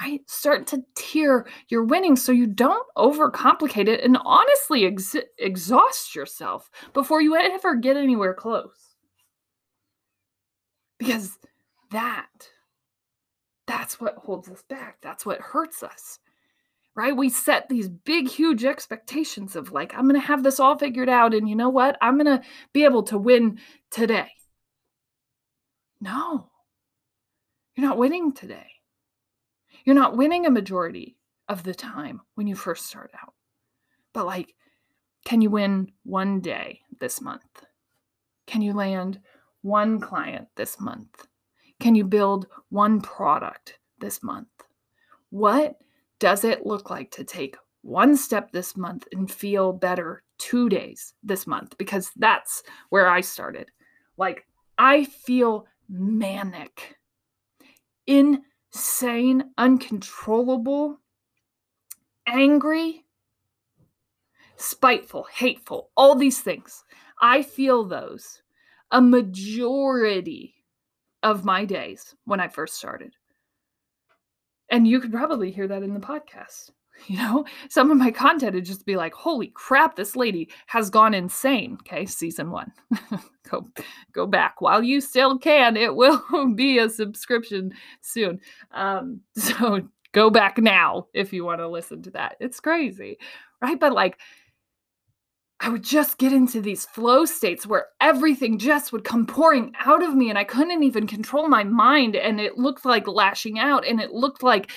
Right? 0.00 0.20
Start 0.26 0.66
to 0.68 0.84
tier 0.94 1.46
your 1.68 1.82
winnings 1.84 2.22
so 2.22 2.30
you 2.30 2.46
don't 2.46 2.86
overcomplicate 2.96 3.88
it 3.88 4.02
and 4.04 4.16
honestly 4.24 4.86
ex- 4.86 5.16
exhaust 5.38 6.14
yourself 6.14 6.70
before 6.94 7.20
you 7.20 7.34
ever 7.34 7.74
get 7.74 7.96
anywhere 7.96 8.34
close. 8.34 8.94
Because 10.98 11.38
that 11.90 12.28
that's 13.66 14.00
what 14.00 14.16
holds 14.16 14.48
us 14.48 14.62
back 14.68 14.96
that's 15.00 15.24
what 15.24 15.40
hurts 15.40 15.82
us 15.82 16.18
right? 16.98 17.16
We 17.16 17.28
set 17.28 17.68
these 17.68 17.88
big 17.88 18.28
huge 18.28 18.64
expectations 18.64 19.54
of 19.54 19.70
like 19.70 19.94
i'm 19.94 20.08
going 20.08 20.20
to 20.20 20.26
have 20.26 20.42
this 20.42 20.58
all 20.58 20.76
figured 20.76 21.08
out 21.08 21.32
and 21.32 21.48
you 21.48 21.54
know 21.54 21.68
what? 21.68 21.96
I'm 22.02 22.18
going 22.18 22.38
to 22.38 22.44
be 22.72 22.84
able 22.84 23.04
to 23.04 23.16
win 23.16 23.60
today. 23.88 24.30
No. 26.00 26.50
You're 27.76 27.86
not 27.86 27.98
winning 27.98 28.32
today. 28.32 28.66
You're 29.84 29.94
not 29.94 30.16
winning 30.16 30.44
a 30.44 30.50
majority 30.50 31.16
of 31.48 31.62
the 31.62 31.72
time 31.72 32.20
when 32.34 32.48
you 32.48 32.56
first 32.56 32.86
start 32.86 33.12
out. 33.22 33.34
But 34.12 34.26
like 34.26 34.56
can 35.24 35.40
you 35.40 35.50
win 35.50 35.92
one 36.02 36.40
day 36.40 36.80
this 36.98 37.20
month? 37.20 37.64
Can 38.48 38.60
you 38.60 38.72
land 38.72 39.20
one 39.62 40.00
client 40.00 40.48
this 40.56 40.80
month? 40.80 41.28
Can 41.78 41.94
you 41.94 42.02
build 42.02 42.48
one 42.70 43.00
product 43.00 43.78
this 44.00 44.20
month? 44.20 44.48
What 45.30 45.76
does 46.18 46.44
it 46.44 46.66
look 46.66 46.90
like 46.90 47.10
to 47.12 47.24
take 47.24 47.56
one 47.82 48.16
step 48.16 48.50
this 48.52 48.76
month 48.76 49.06
and 49.12 49.30
feel 49.30 49.72
better 49.72 50.22
two 50.38 50.68
days 50.68 51.14
this 51.22 51.46
month? 51.46 51.76
Because 51.78 52.10
that's 52.16 52.62
where 52.90 53.08
I 53.08 53.20
started. 53.20 53.70
Like, 54.16 54.46
I 54.76 55.04
feel 55.04 55.66
manic, 55.88 56.96
insane, 58.06 59.44
uncontrollable, 59.56 61.00
angry, 62.26 63.04
spiteful, 64.56 65.26
hateful, 65.32 65.90
all 65.96 66.14
these 66.14 66.40
things. 66.40 66.84
I 67.20 67.42
feel 67.42 67.84
those 67.84 68.42
a 68.90 69.00
majority 69.00 70.54
of 71.22 71.44
my 71.44 71.64
days 71.64 72.14
when 72.24 72.40
I 72.40 72.48
first 72.48 72.74
started. 72.74 73.14
And 74.70 74.86
you 74.86 75.00
could 75.00 75.12
probably 75.12 75.50
hear 75.50 75.68
that 75.68 75.82
in 75.82 75.94
the 75.94 76.00
podcast. 76.00 76.70
You 77.06 77.16
know, 77.16 77.44
some 77.70 77.92
of 77.92 77.96
my 77.96 78.10
content 78.10 78.56
would 78.56 78.64
just 78.64 78.84
be 78.84 78.96
like, 78.96 79.14
holy 79.14 79.52
crap, 79.54 79.94
this 79.94 80.16
lady 80.16 80.50
has 80.66 80.90
gone 80.90 81.14
insane. 81.14 81.78
Okay, 81.82 82.04
season 82.06 82.50
one. 82.50 82.72
go 83.48 83.68
go 84.12 84.26
back 84.26 84.60
while 84.60 84.82
you 84.82 85.00
still 85.00 85.38
can. 85.38 85.76
It 85.76 85.94
will 85.94 86.20
be 86.56 86.78
a 86.78 86.90
subscription 86.90 87.72
soon. 88.00 88.40
Um, 88.72 89.20
so 89.36 89.88
go 90.10 90.28
back 90.28 90.58
now 90.58 91.06
if 91.14 91.32
you 91.32 91.44
want 91.44 91.60
to 91.60 91.68
listen 91.68 92.02
to 92.02 92.10
that. 92.10 92.36
It's 92.40 92.58
crazy, 92.58 93.18
right? 93.62 93.78
But 93.78 93.92
like 93.92 94.18
I 95.60 95.68
would 95.70 95.82
just 95.82 96.18
get 96.18 96.32
into 96.32 96.60
these 96.60 96.86
flow 96.86 97.24
states 97.24 97.66
where 97.66 97.86
everything 98.00 98.58
just 98.58 98.92
would 98.92 99.02
come 99.02 99.26
pouring 99.26 99.72
out 99.84 100.04
of 100.04 100.14
me 100.14 100.28
and 100.30 100.38
I 100.38 100.44
couldn't 100.44 100.84
even 100.84 101.06
control 101.06 101.48
my 101.48 101.64
mind. 101.64 102.14
And 102.14 102.40
it 102.40 102.58
looked 102.58 102.84
like 102.84 103.08
lashing 103.08 103.58
out 103.58 103.84
and 103.84 104.00
it 104.00 104.12
looked 104.12 104.42
like 104.42 104.70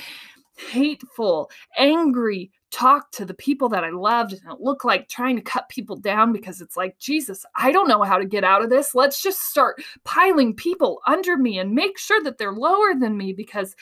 hateful, 0.58 1.52
angry 1.78 2.52
talk 2.72 3.12
to 3.12 3.26
the 3.26 3.34
people 3.34 3.70
that 3.70 3.84
I 3.84 3.89
loved. 3.89 4.34
And 4.34 4.52
it 4.52 4.62
looked 4.62 4.86
like 4.86 5.08
trying 5.08 5.36
to 5.36 5.41
cut 5.41 5.70
people 5.70 5.98
down 5.98 6.32
because 6.32 6.62
it's 6.62 6.78
like, 6.78 6.98
Jesus, 6.98 7.46
I 7.56 7.72
don't 7.72 7.88
know 7.88 8.02
how 8.02 8.17
to 8.17 8.26
get 8.26 8.44
out 8.44 8.63
of 8.63 8.70
this. 8.70 8.96
Let's 8.96 9.22
just 9.22 9.41
start 9.41 9.84
piling 10.04 10.56
people 10.56 11.02
under 11.06 11.38
me 11.38 11.60
and 11.60 11.76
make 11.76 12.00
sure 12.00 12.24
that 12.24 12.38
they're 12.38 12.54
lower 12.54 12.96
than 12.96 13.17
me 13.17 13.34
because 13.34 13.76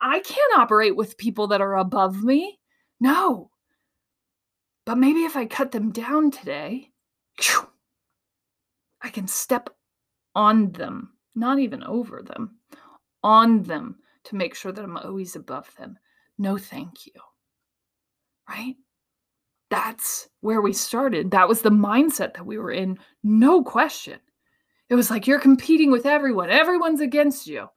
I 0.00 0.20
can't 0.20 0.58
operate 0.58 0.94
with 0.94 1.18
people 1.18 1.48
that 1.48 1.60
are 1.60 1.78
above 1.78 2.22
me. 2.22 2.60
No. 3.00 3.50
But 4.88 4.96
maybe 4.96 5.24
if 5.24 5.36
I 5.36 5.44
cut 5.44 5.70
them 5.70 5.90
down 5.90 6.30
today, 6.30 6.92
I 9.02 9.10
can 9.10 9.28
step 9.28 9.68
on 10.34 10.72
them, 10.72 11.12
not 11.34 11.58
even 11.58 11.82
over 11.84 12.22
them, 12.22 12.56
on 13.22 13.64
them 13.64 13.98
to 14.24 14.34
make 14.34 14.54
sure 14.54 14.72
that 14.72 14.82
I'm 14.82 14.96
always 14.96 15.36
above 15.36 15.70
them. 15.76 15.98
No, 16.38 16.56
thank 16.56 17.04
you. 17.04 17.12
Right? 18.48 18.76
That's 19.68 20.30
where 20.40 20.62
we 20.62 20.72
started. 20.72 21.32
That 21.32 21.48
was 21.48 21.60
the 21.60 21.68
mindset 21.68 22.32
that 22.32 22.46
we 22.46 22.56
were 22.56 22.72
in, 22.72 22.98
no 23.22 23.62
question. 23.62 24.18
It 24.88 24.94
was 24.94 25.10
like 25.10 25.26
you're 25.26 25.38
competing 25.38 25.90
with 25.90 26.06
everyone, 26.06 26.48
everyone's 26.48 27.02
against 27.02 27.46
you. 27.46 27.68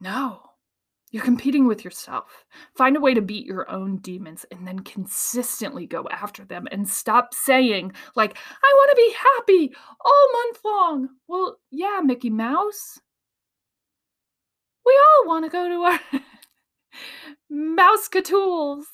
No, 0.00 0.45
you're 1.16 1.24
competing 1.24 1.66
with 1.66 1.82
yourself. 1.82 2.44
Find 2.74 2.94
a 2.94 3.00
way 3.00 3.14
to 3.14 3.22
beat 3.22 3.46
your 3.46 3.70
own 3.70 3.96
demons 3.96 4.44
and 4.50 4.66
then 4.66 4.80
consistently 4.80 5.86
go 5.86 6.06
after 6.10 6.44
them 6.44 6.68
and 6.70 6.86
stop 6.86 7.32
saying, 7.32 7.94
like, 8.14 8.36
I 8.62 8.74
want 8.76 8.90
to 8.90 8.96
be 8.96 9.14
happy 9.14 9.74
all 10.04 10.32
month 10.34 10.60
long. 10.62 11.08
Well, 11.26 11.56
yeah, 11.70 12.00
Mickey 12.04 12.28
Mouse. 12.28 13.00
We 14.84 14.92
all 14.92 15.26
want 15.26 15.46
to 15.46 15.50
go 15.50 15.66
to 15.70 15.82
our 15.84 16.00
mouse 17.48 18.10
tools 18.22 18.86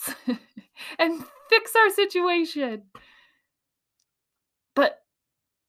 and 1.01 1.25
fix 1.51 1.75
our 1.75 1.91
situation. 1.91 2.85
But 4.77 5.01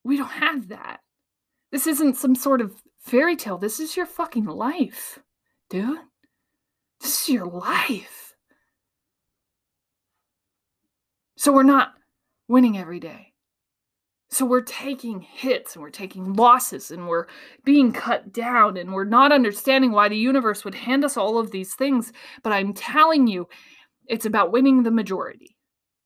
we 0.04 0.18
don't 0.18 0.28
have 0.28 0.68
that. 0.68 1.00
This 1.72 1.88
isn't 1.88 2.18
some 2.18 2.36
sort 2.36 2.62
of 2.62 2.76
fairy 3.00 3.38
tale. 3.38 3.58
This 3.58 3.80
is 3.80 3.98
your 3.98 4.06
fucking 4.06 4.46
life, 4.46 5.18
dude. 5.72 5.98
This 7.04 7.24
is 7.24 7.30
your 7.30 7.46
life. 7.46 8.34
So 11.36 11.52
we're 11.52 11.63
not 11.63 11.89
winning 12.48 12.78
every 12.78 13.02
day. 13.02 13.34
So 14.30 14.46
we're 14.46 14.62
taking 14.62 15.20
hits 15.20 15.76
and 15.76 15.84
we're 15.84 15.89
taking 15.89 16.34
losses 16.34 16.92
and 16.92 17.08
we're 17.08 17.28
being 17.66 17.92
cut 17.92 18.32
down 18.32 18.78
and 18.78 18.94
we're 18.94 19.04
not 19.04 19.34
understanding 19.34 19.92
why 19.92 20.08
the 20.08 20.18
universe 20.18 20.63
would 20.63 20.74
hand 20.74 21.04
us 21.04 21.18
all 21.18 21.38
of 21.38 21.52
these 21.52 21.76
things. 21.76 22.13
But 22.42 22.54
I'm 22.54 22.74
telling 22.74 23.28
you, 23.28 23.50
it's 24.08 24.26
about 24.26 24.54
winning 24.54 24.82
the 24.82 24.89
majority 24.89 25.58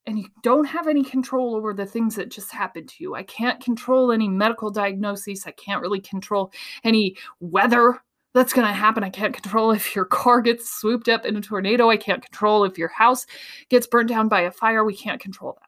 and 0.08 0.18
you 0.18 0.26
don't 0.42 0.66
have 0.66 0.88
any 0.88 1.04
control 1.04 1.56
over 1.56 1.74
the 1.74 1.86
things 1.86 2.16
that 2.16 2.32
just 2.32 2.52
happened 2.52 2.90
to 2.90 2.96
you. 3.00 3.14
I 3.14 3.24
can't 3.24 3.64
control 3.64 4.12
any 4.12 4.28
medical 4.28 4.72
diagnoses. 4.72 5.46
I 5.46 5.52
can't 5.52 5.82
really 5.82 6.02
control 6.02 6.52
any 6.84 7.18
weather 7.40 8.02
that's 8.38 8.54
going 8.54 8.68
to 8.68 8.74
happen. 8.74 9.04
I 9.04 9.10
can't 9.10 9.34
control 9.34 9.72
if 9.72 9.96
your 9.96 10.06
car 10.06 10.42
gets 10.42 10.70
swooped 10.70 11.10
up 11.10 11.26
in 11.26 11.36
a 11.36 11.42
tornado. 11.42 11.90
I 11.90 11.98
can't 11.98 12.24
control 12.24 12.64
if 12.64 12.78
your 12.78 12.88
house 12.90 13.26
gets 13.70 13.88
burned 13.88 14.10
down 14.10 14.30
by 14.30 14.42
a 14.42 14.52
fire. 14.52 14.86
We 14.86 14.96
can't 14.96 15.20
control 15.20 15.58
that. 15.60 15.68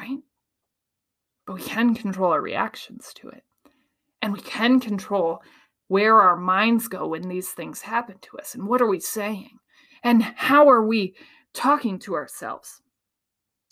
Right? 0.00 0.18
But 1.46 1.54
we 1.54 1.62
can 1.62 1.94
control 1.94 2.32
our 2.32 2.40
reactions 2.40 3.12
to 3.16 3.28
it. 3.30 3.42
And 4.22 4.32
we 4.32 4.40
can 4.40 4.80
control 4.80 5.42
where 5.88 6.20
our 6.20 6.36
minds 6.36 6.86
go 6.86 7.08
when 7.08 7.28
these 7.28 7.48
things 7.48 7.80
happen 7.80 8.16
to 8.22 8.38
us. 8.38 8.54
And 8.54 8.68
what 8.68 8.80
are 8.80 8.86
we 8.86 9.00
saying? 9.00 9.58
And 10.04 10.22
how 10.22 10.68
are 10.68 10.84
we 10.84 11.16
talking 11.52 11.98
to 12.00 12.14
ourselves? 12.14 12.80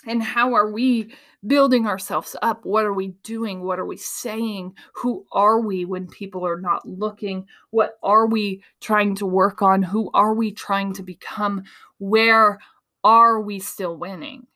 And 0.06 0.22
how 0.22 0.54
are 0.54 0.70
we 0.70 1.12
building 1.46 1.86
ourselves 1.86 2.36
up? 2.40 2.64
What 2.64 2.84
are 2.84 2.92
we 2.92 3.08
doing? 3.24 3.62
What 3.62 3.78
are 3.78 3.86
we 3.86 3.96
saying? 3.96 4.74
Who 4.94 5.26
are 5.32 5.60
we 5.60 5.84
when 5.84 6.06
people 6.06 6.46
are 6.46 6.60
not 6.60 6.86
looking? 6.86 7.46
What 7.70 7.98
are 8.02 8.26
we 8.26 8.62
trying 8.80 9.16
to 9.16 9.26
work 9.26 9.60
on? 9.60 9.82
Who 9.82 10.10
are 10.14 10.34
we 10.34 10.52
trying 10.52 10.92
to 10.94 11.02
become? 11.02 11.64
Where 11.98 12.58
are 13.02 13.40
we 13.40 13.58
still 13.58 13.96
winning? 13.96 14.46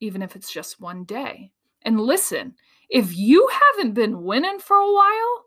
Even 0.00 0.22
if 0.22 0.34
it's 0.34 0.52
just 0.52 0.80
one 0.80 1.04
day. 1.04 1.52
And 1.82 2.00
listen, 2.00 2.54
if 2.88 3.16
you 3.16 3.48
haven't 3.76 3.94
been 3.94 4.22
winning 4.24 4.58
for 4.58 4.76
a 4.76 4.92
while, 4.92 5.44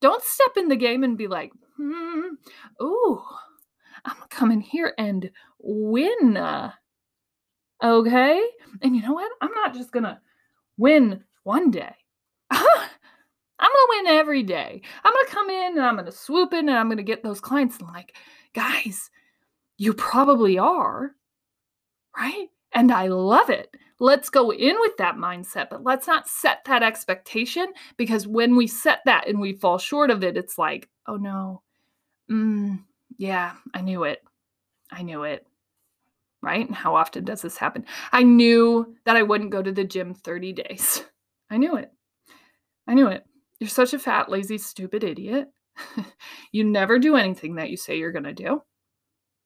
don't 0.00 0.22
step 0.22 0.56
in 0.56 0.68
the 0.68 0.76
game 0.76 1.04
and 1.04 1.18
be 1.18 1.26
like, 1.26 1.52
hmm, 1.76 2.34
ooh, 2.82 3.22
I'm 4.04 4.50
in 4.50 4.60
here 4.60 4.94
and 4.98 5.30
win. 5.58 6.36
Okay? 7.82 8.42
And 8.82 8.96
you 8.96 9.02
know 9.02 9.12
what? 9.12 9.30
I'm 9.40 9.52
not 9.52 9.74
just 9.74 9.92
gonna 9.92 10.20
win 10.76 11.22
one 11.42 11.70
day. 11.70 11.94
I'm 12.50 13.70
gonna 13.70 14.02
win 14.02 14.06
every 14.08 14.42
day. 14.42 14.82
I'm 15.04 15.12
gonna 15.12 15.28
come 15.28 15.50
in 15.50 15.76
and 15.76 15.86
I'm 15.86 15.96
gonna 15.96 16.12
swoop 16.12 16.52
in 16.52 16.68
and 16.68 16.78
I'm 16.78 16.88
gonna 16.88 17.02
get 17.02 17.22
those 17.22 17.40
clients 17.40 17.78
and 17.78 17.88
like, 17.88 18.16
guys, 18.52 19.10
you 19.76 19.92
probably 19.94 20.58
are, 20.58 21.12
right? 22.16 22.48
And 22.72 22.90
I 22.90 23.06
love 23.08 23.50
it. 23.50 23.74
Let's 24.00 24.28
go 24.28 24.50
in 24.50 24.76
with 24.80 24.96
that 24.98 25.16
mindset, 25.16 25.70
but 25.70 25.84
let's 25.84 26.06
not 26.06 26.28
set 26.28 26.64
that 26.66 26.82
expectation 26.82 27.72
because 27.96 28.26
when 28.26 28.56
we 28.56 28.66
set 28.66 29.00
that 29.04 29.28
and 29.28 29.40
we 29.40 29.52
fall 29.52 29.78
short 29.78 30.10
of 30.10 30.24
it, 30.24 30.36
it's 30.36 30.58
like, 30.58 30.88
oh 31.06 31.16
no, 31.16 31.62
mm, 32.30 32.82
yeah, 33.16 33.54
I 33.72 33.80
knew 33.80 34.04
it. 34.04 34.22
I 34.90 35.02
knew 35.02 35.22
it. 35.22 35.46
Right? 36.44 36.66
And 36.66 36.76
how 36.76 36.94
often 36.94 37.24
does 37.24 37.40
this 37.40 37.56
happen? 37.56 37.86
I 38.12 38.22
knew 38.22 38.94
that 39.06 39.16
I 39.16 39.22
wouldn't 39.22 39.50
go 39.50 39.62
to 39.62 39.72
the 39.72 39.84
gym 39.84 40.14
30 40.14 40.52
days. 40.52 41.02
I 41.50 41.56
knew 41.56 41.76
it. 41.76 41.90
I 42.86 42.92
knew 42.92 43.08
it. 43.08 43.24
You're 43.58 43.70
such 43.70 43.94
a 43.94 43.98
fat, 43.98 44.30
lazy, 44.30 44.58
stupid 44.58 45.04
idiot. 45.04 45.48
you 46.52 46.64
never 46.64 46.98
do 46.98 47.16
anything 47.16 47.54
that 47.54 47.70
you 47.70 47.78
say 47.78 47.98
you're 47.98 48.12
going 48.12 48.24
to 48.24 48.34
do. 48.34 48.62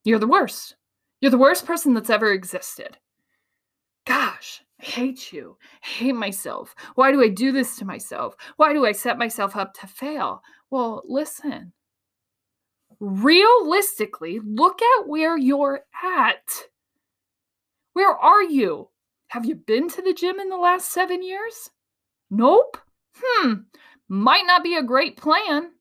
You're 0.04 0.18
the 0.18 0.26
worst. 0.26 0.74
You're 1.20 1.30
the 1.30 1.38
worst 1.38 1.66
person 1.66 1.94
that's 1.94 2.10
ever 2.10 2.32
existed. 2.32 2.98
Gosh, 4.06 4.62
I 4.80 4.84
hate 4.84 5.32
you. 5.32 5.56
I 5.84 5.86
hate 5.86 6.14
myself. 6.14 6.74
Why 6.94 7.12
do 7.12 7.22
I 7.22 7.28
do 7.28 7.52
this 7.52 7.76
to 7.76 7.84
myself? 7.84 8.34
Why 8.56 8.72
do 8.72 8.86
I 8.86 8.92
set 8.92 9.18
myself 9.18 9.54
up 9.54 9.74
to 9.74 9.86
fail? 9.86 10.42
Well, 10.70 11.02
listen, 11.06 11.72
realistically, 13.00 14.40
look 14.44 14.80
at 14.80 15.08
where 15.08 15.36
you're 15.36 15.82
at. 16.02 16.42
Where 17.98 18.16
are 18.16 18.44
you? 18.44 18.90
Have 19.30 19.44
you 19.44 19.56
been 19.56 19.88
to 19.88 20.00
the 20.00 20.14
gym 20.14 20.38
in 20.38 20.50
the 20.50 20.56
last 20.56 20.92
seven 20.92 21.20
years? 21.20 21.70
Nope. 22.30 22.76
Hmm. 23.16 23.54
Might 24.08 24.46
not 24.46 24.62
be 24.62 24.76
a 24.76 24.84
great 24.84 25.16
plan 25.16 25.72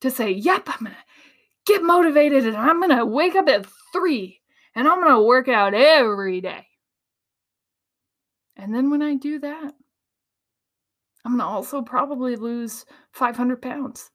to 0.00 0.10
say, 0.10 0.30
yep, 0.30 0.62
I'm 0.66 0.86
going 0.86 0.92
to 0.92 1.70
get 1.70 1.82
motivated 1.82 2.46
and 2.46 2.56
I'm 2.56 2.80
going 2.80 2.96
to 2.96 3.04
wake 3.04 3.34
up 3.36 3.50
at 3.50 3.66
three 3.92 4.40
and 4.74 4.88
I'm 4.88 4.98
going 4.98 5.12
to 5.12 5.20
work 5.20 5.46
out 5.46 5.74
every 5.74 6.40
day. 6.40 6.68
And 8.56 8.74
then 8.74 8.88
when 8.88 9.02
I 9.02 9.16
do 9.16 9.38
that, 9.40 9.74
I'm 11.22 11.32
going 11.32 11.40
to 11.40 11.44
also 11.44 11.82
probably 11.82 12.36
lose 12.36 12.86
500 13.12 13.60
pounds 13.60 14.10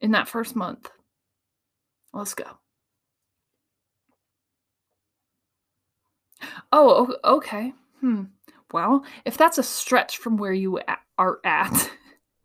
in 0.00 0.12
that 0.12 0.26
first 0.26 0.56
month. 0.56 0.90
Let's 2.14 2.32
go. 2.32 2.46
Oh, 6.72 7.14
okay. 7.24 7.72
Hmm. 8.00 8.24
Well, 8.72 9.04
if 9.24 9.36
that's 9.36 9.58
a 9.58 9.62
stretch 9.62 10.18
from 10.18 10.36
where 10.36 10.52
you 10.52 10.80
are 11.18 11.40
at, 11.44 11.90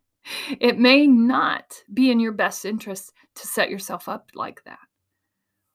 it 0.60 0.78
may 0.78 1.06
not 1.06 1.82
be 1.92 2.10
in 2.10 2.20
your 2.20 2.32
best 2.32 2.64
interest 2.64 3.12
to 3.34 3.46
set 3.46 3.70
yourself 3.70 4.08
up 4.08 4.30
like 4.34 4.62
that. 4.64 4.78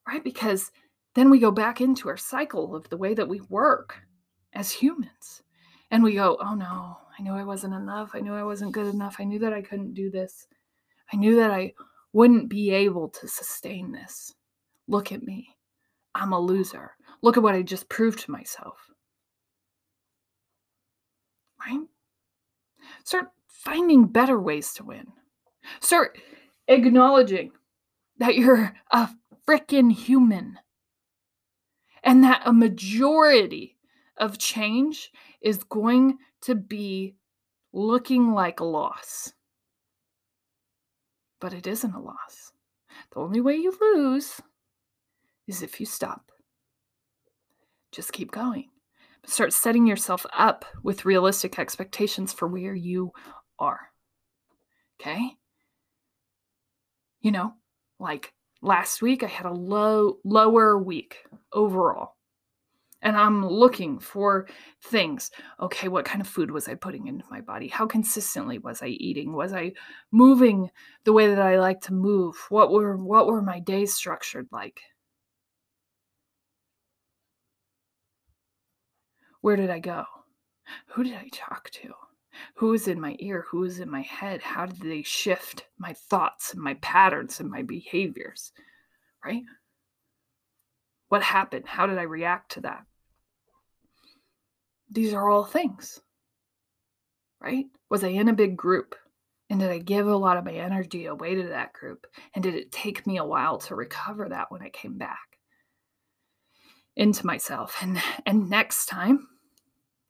Right? 0.06 0.24
Because 0.24 0.70
then 1.14 1.30
we 1.30 1.38
go 1.38 1.50
back 1.50 1.80
into 1.80 2.08
our 2.08 2.16
cycle 2.16 2.74
of 2.74 2.88
the 2.88 2.96
way 2.96 3.14
that 3.14 3.28
we 3.28 3.40
work 3.48 4.00
as 4.52 4.70
humans. 4.70 5.42
And 5.90 6.02
we 6.02 6.14
go, 6.14 6.36
oh 6.40 6.54
no, 6.54 6.98
I 7.18 7.22
knew 7.22 7.32
I 7.32 7.44
wasn't 7.44 7.74
enough. 7.74 8.10
I 8.14 8.20
knew 8.20 8.34
I 8.34 8.42
wasn't 8.42 8.72
good 8.72 8.92
enough. 8.92 9.16
I 9.18 9.24
knew 9.24 9.38
that 9.38 9.52
I 9.52 9.62
couldn't 9.62 9.94
do 9.94 10.10
this. 10.10 10.46
I 11.12 11.16
knew 11.16 11.36
that 11.36 11.50
I 11.50 11.72
wouldn't 12.12 12.48
be 12.48 12.70
able 12.70 13.08
to 13.08 13.28
sustain 13.28 13.92
this. 13.92 14.34
Look 14.86 15.12
at 15.12 15.22
me. 15.22 15.48
I'm 16.14 16.32
a 16.32 16.40
loser. 16.40 16.92
Look 17.22 17.36
at 17.36 17.42
what 17.42 17.54
I 17.54 17.62
just 17.62 17.88
proved 17.88 18.20
to 18.20 18.30
myself. 18.30 18.78
Right? 21.66 21.80
Start 23.04 23.30
finding 23.48 24.06
better 24.06 24.40
ways 24.40 24.72
to 24.74 24.84
win. 24.84 25.08
Start 25.80 26.18
acknowledging 26.68 27.52
that 28.18 28.36
you're 28.36 28.74
a 28.92 29.10
freaking 29.46 29.92
human 29.92 30.58
And 32.02 32.24
that 32.24 32.42
a 32.44 32.52
majority 32.52 33.76
of 34.16 34.38
change 34.38 35.12
is 35.40 35.64
going 35.64 36.18
to 36.42 36.54
be 36.54 37.16
looking 37.72 38.32
like 38.34 38.60
a 38.60 38.64
loss. 38.64 39.32
But 41.40 41.52
it 41.52 41.66
isn't 41.66 41.94
a 41.94 42.00
loss. 42.00 42.52
The 43.12 43.20
only 43.20 43.40
way 43.40 43.56
you 43.56 43.76
lose 43.80 44.40
is 45.46 45.62
if 45.62 45.80
you 45.80 45.86
stop. 45.86 46.32
Just 47.92 48.12
keep 48.12 48.30
going. 48.30 48.68
Start 49.26 49.52
setting 49.52 49.86
yourself 49.86 50.24
up 50.32 50.64
with 50.82 51.04
realistic 51.04 51.58
expectations 51.58 52.32
for 52.32 52.48
where 52.48 52.74
you 52.74 53.12
are. 53.58 53.90
Okay? 55.00 55.36
You 57.20 57.32
know, 57.32 57.54
like 57.98 58.32
last 58.62 59.02
week 59.02 59.22
I 59.22 59.26
had 59.26 59.46
a 59.46 59.52
low 59.52 60.18
lower 60.24 60.78
week 60.78 61.24
overall. 61.52 62.14
And 63.00 63.16
I'm 63.16 63.46
looking 63.46 64.00
for 64.00 64.48
things. 64.82 65.30
Okay, 65.60 65.86
what 65.86 66.04
kind 66.04 66.20
of 66.20 66.26
food 66.26 66.50
was 66.50 66.66
I 66.66 66.74
putting 66.74 67.06
into 67.06 67.24
my 67.30 67.40
body? 67.40 67.68
How 67.68 67.86
consistently 67.86 68.58
was 68.58 68.82
I 68.82 68.88
eating? 68.88 69.32
Was 69.34 69.52
I 69.52 69.72
moving 70.10 70.68
the 71.04 71.12
way 71.12 71.28
that 71.28 71.38
I 71.38 71.60
like 71.60 71.80
to 71.82 71.94
move? 71.94 72.34
What 72.48 72.72
were 72.72 72.96
what 72.96 73.28
were 73.28 73.40
my 73.40 73.60
days 73.60 73.94
structured 73.94 74.48
like? 74.50 74.80
Where 79.40 79.56
did 79.56 79.70
I 79.70 79.78
go? 79.78 80.04
Who 80.88 81.04
did 81.04 81.14
I 81.14 81.28
talk 81.32 81.70
to? 81.70 81.94
Who 82.56 82.68
was 82.68 82.88
in 82.88 83.00
my 83.00 83.16
ear? 83.18 83.46
Who 83.50 83.60
was 83.60 83.80
in 83.80 83.90
my 83.90 84.02
head? 84.02 84.42
How 84.42 84.66
did 84.66 84.80
they 84.80 85.02
shift 85.02 85.66
my 85.78 85.92
thoughts 85.92 86.52
and 86.52 86.62
my 86.62 86.74
patterns 86.74 87.40
and 87.40 87.50
my 87.50 87.62
behaviors? 87.62 88.52
Right? 89.24 89.42
What 91.08 91.22
happened? 91.22 91.66
How 91.66 91.86
did 91.86 91.98
I 91.98 92.02
react 92.02 92.52
to 92.52 92.60
that? 92.62 92.84
These 94.90 95.14
are 95.14 95.28
all 95.28 95.44
things. 95.44 96.00
Right? 97.40 97.66
Was 97.88 98.04
I 98.04 98.08
in 98.08 98.28
a 98.28 98.34
big 98.34 98.56
group? 98.56 98.94
And 99.50 99.60
did 99.60 99.70
I 99.70 99.78
give 99.78 100.06
a 100.06 100.16
lot 100.16 100.36
of 100.36 100.44
my 100.44 100.52
energy 100.52 101.06
away 101.06 101.34
to 101.34 101.48
that 101.48 101.72
group? 101.72 102.06
And 102.34 102.42
did 102.42 102.54
it 102.54 102.70
take 102.70 103.06
me 103.06 103.16
a 103.16 103.24
while 103.24 103.58
to 103.58 103.74
recover 103.74 104.28
that 104.28 104.50
when 104.50 104.62
I 104.62 104.68
came 104.68 104.98
back 104.98 105.27
into 106.98 107.24
myself? 107.24 107.76
And 107.80 108.02
and 108.26 108.50
next 108.50 108.86
time, 108.86 109.26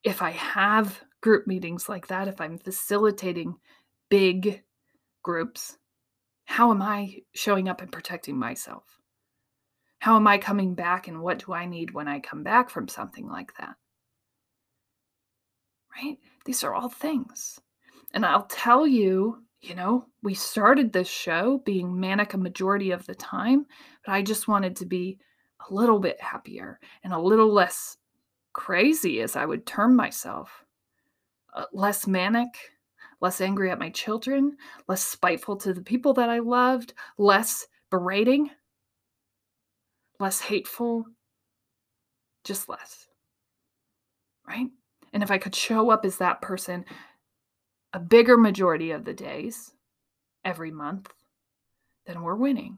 if 0.03 0.21
I 0.21 0.31
have 0.31 1.01
group 1.21 1.47
meetings 1.47 1.87
like 1.87 2.07
that, 2.07 2.27
if 2.27 2.41
I'm 2.41 2.57
facilitating 2.57 3.55
big 4.09 4.63
groups, 5.23 5.77
how 6.45 6.71
am 6.71 6.81
I 6.81 7.19
showing 7.33 7.69
up 7.69 7.81
and 7.81 7.91
protecting 7.91 8.37
myself? 8.37 8.83
How 9.99 10.15
am 10.15 10.27
I 10.27 10.37
coming 10.37 10.75
back 10.75 11.07
and 11.07 11.21
what 11.21 11.45
do 11.45 11.53
I 11.53 11.65
need 11.65 11.91
when 11.91 12.07
I 12.07 12.19
come 12.19 12.43
back 12.43 12.69
from 12.69 12.87
something 12.87 13.27
like 13.27 13.53
that? 13.59 13.75
Right? 15.95 16.17
These 16.45 16.63
are 16.63 16.73
all 16.73 16.89
things. 16.89 17.59
And 18.13 18.25
I'll 18.25 18.45
tell 18.45 18.87
you, 18.87 19.43
you 19.61 19.75
know, 19.75 20.05
we 20.23 20.33
started 20.33 20.93
this 20.93 21.09
show 21.09 21.61
being 21.65 21.99
manic 21.99 22.33
a 22.33 22.37
majority 22.37 22.91
of 22.91 23.05
the 23.05 23.15
time, 23.15 23.65
but 24.05 24.13
I 24.13 24.21
just 24.21 24.47
wanted 24.47 24.77
to 24.77 24.85
be 24.85 25.19
a 25.67 25.73
little 25.73 25.99
bit 25.99 26.21
happier 26.21 26.79
and 27.03 27.13
a 27.13 27.19
little 27.19 27.51
less 27.51 27.97
crazy 28.53 29.21
as 29.21 29.35
I 29.35 29.45
would 29.45 29.65
term 29.65 29.95
myself. 29.95 30.65
Uh, 31.53 31.65
less 31.73 32.07
manic, 32.07 32.55
less 33.21 33.41
angry 33.41 33.71
at 33.71 33.79
my 33.79 33.89
children, 33.89 34.55
less 34.87 35.03
spiteful 35.03 35.57
to 35.57 35.73
the 35.73 35.81
people 35.81 36.13
that 36.13 36.29
I 36.29 36.39
loved, 36.39 36.93
less 37.17 37.67
berating, 37.89 38.49
less 40.19 40.39
hateful, 40.39 41.05
just 42.43 42.69
less. 42.69 43.07
Right? 44.47 44.67
And 45.13 45.23
if 45.23 45.31
I 45.31 45.37
could 45.37 45.55
show 45.55 45.89
up 45.89 46.05
as 46.05 46.17
that 46.17 46.41
person 46.41 46.85
a 47.93 47.99
bigger 47.99 48.37
majority 48.37 48.91
of 48.91 49.05
the 49.05 49.13
days 49.13 49.73
every 50.45 50.71
month, 50.71 51.11
then 52.05 52.21
we're 52.21 52.35
winning. 52.35 52.77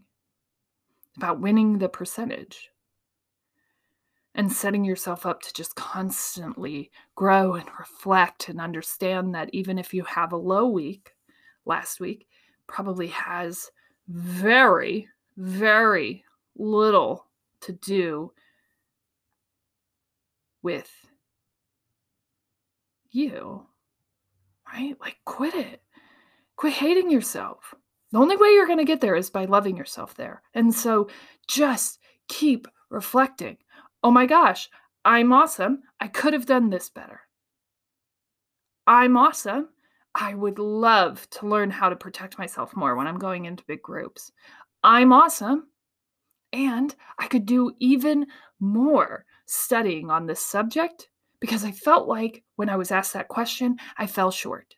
About 1.21 1.39
winning 1.39 1.77
the 1.77 1.87
percentage 1.87 2.71
and 4.33 4.51
setting 4.51 4.83
yourself 4.83 5.25
up 5.25 5.41
to 5.43 5.53
just 5.53 5.75
constantly 5.75 6.89
grow 7.15 7.53
and 7.53 7.69
reflect 7.77 8.49
and 8.49 8.59
understand 8.59 9.35
that 9.35 9.49
even 9.53 9.77
if 9.77 9.93
you 9.93 10.03
have 10.03 10.31
a 10.31 10.37
low 10.37 10.67
week 10.67 11.11
last 11.65 11.99
week 11.99 12.27
probably 12.65 13.07
has 13.07 13.69
very 14.07 15.07
very 15.37 16.23
little 16.55 17.27
to 17.59 17.73
do 17.73 18.31
with 20.63 20.89
you 23.11 23.67
right? 24.73 24.95
Like 24.99 25.17
quit 25.25 25.53
it. 25.53 25.81
Quit 26.55 26.73
hating 26.73 27.09
yourself 27.09 27.73
the 28.11 28.19
only 28.19 28.35
way 28.35 28.49
you're 28.49 28.67
going 28.67 28.77
to 28.77 28.85
get 28.85 29.01
there 29.01 29.15
is 29.15 29.29
by 29.29 29.45
loving 29.45 29.77
yourself 29.77 30.15
there 30.15 30.41
and 30.53 30.73
so 30.73 31.07
just 31.47 31.99
keep 32.27 32.67
reflecting 32.89 33.57
oh 34.03 34.11
my 34.11 34.25
gosh, 34.25 34.69
I'm 35.05 35.33
awesome. 35.33 35.83
I 35.99 36.07
could 36.07 36.33
have 36.33 36.45
done 36.45 36.69
this 36.69 36.89
better. 36.89 37.21
I'm 38.87 39.17
awesome. 39.17 39.69
I 40.13 40.33
would 40.33 40.59
love 40.59 41.27
to 41.31 41.47
learn 41.47 41.69
how 41.69 41.89
to 41.89 41.95
protect 41.95 42.37
myself 42.37 42.75
more 42.75 42.95
when 42.95 43.07
I'm 43.07 43.19
going 43.19 43.45
into 43.45 43.63
big 43.65 43.81
groups. 43.81 44.31
I'm 44.83 45.13
awesome. 45.13 45.67
And 46.51 46.93
I 47.17 47.27
could 47.27 47.45
do 47.45 47.71
even 47.79 48.25
more 48.59 49.25
studying 49.45 50.09
on 50.09 50.25
this 50.25 50.41
subject 50.45 51.09
because 51.39 51.63
I 51.63 51.71
felt 51.71 52.07
like 52.07 52.43
when 52.57 52.69
I 52.69 52.75
was 52.75 52.91
asked 52.91 53.13
that 53.13 53.29
question, 53.29 53.77
I 53.97 54.05
fell 54.05 54.31
short. 54.31 54.75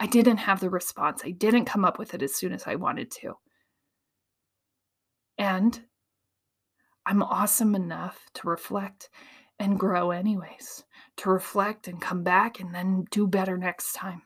I 0.00 0.06
didn't 0.06 0.38
have 0.38 0.60
the 0.60 0.70
response. 0.70 1.20
I 1.24 1.30
didn't 1.30 1.66
come 1.66 1.84
up 1.84 1.98
with 1.98 2.14
it 2.14 2.22
as 2.22 2.34
soon 2.34 2.54
as 2.54 2.66
I 2.66 2.76
wanted 2.76 3.10
to. 3.20 3.34
And 5.36 5.78
I'm 7.04 7.22
awesome 7.22 7.74
enough 7.74 8.18
to 8.34 8.48
reflect 8.48 9.10
and 9.58 9.78
grow, 9.78 10.10
anyways, 10.10 10.84
to 11.18 11.30
reflect 11.30 11.86
and 11.86 12.00
come 12.00 12.22
back 12.22 12.60
and 12.60 12.74
then 12.74 13.04
do 13.10 13.26
better 13.26 13.58
next 13.58 13.92
time. 13.92 14.22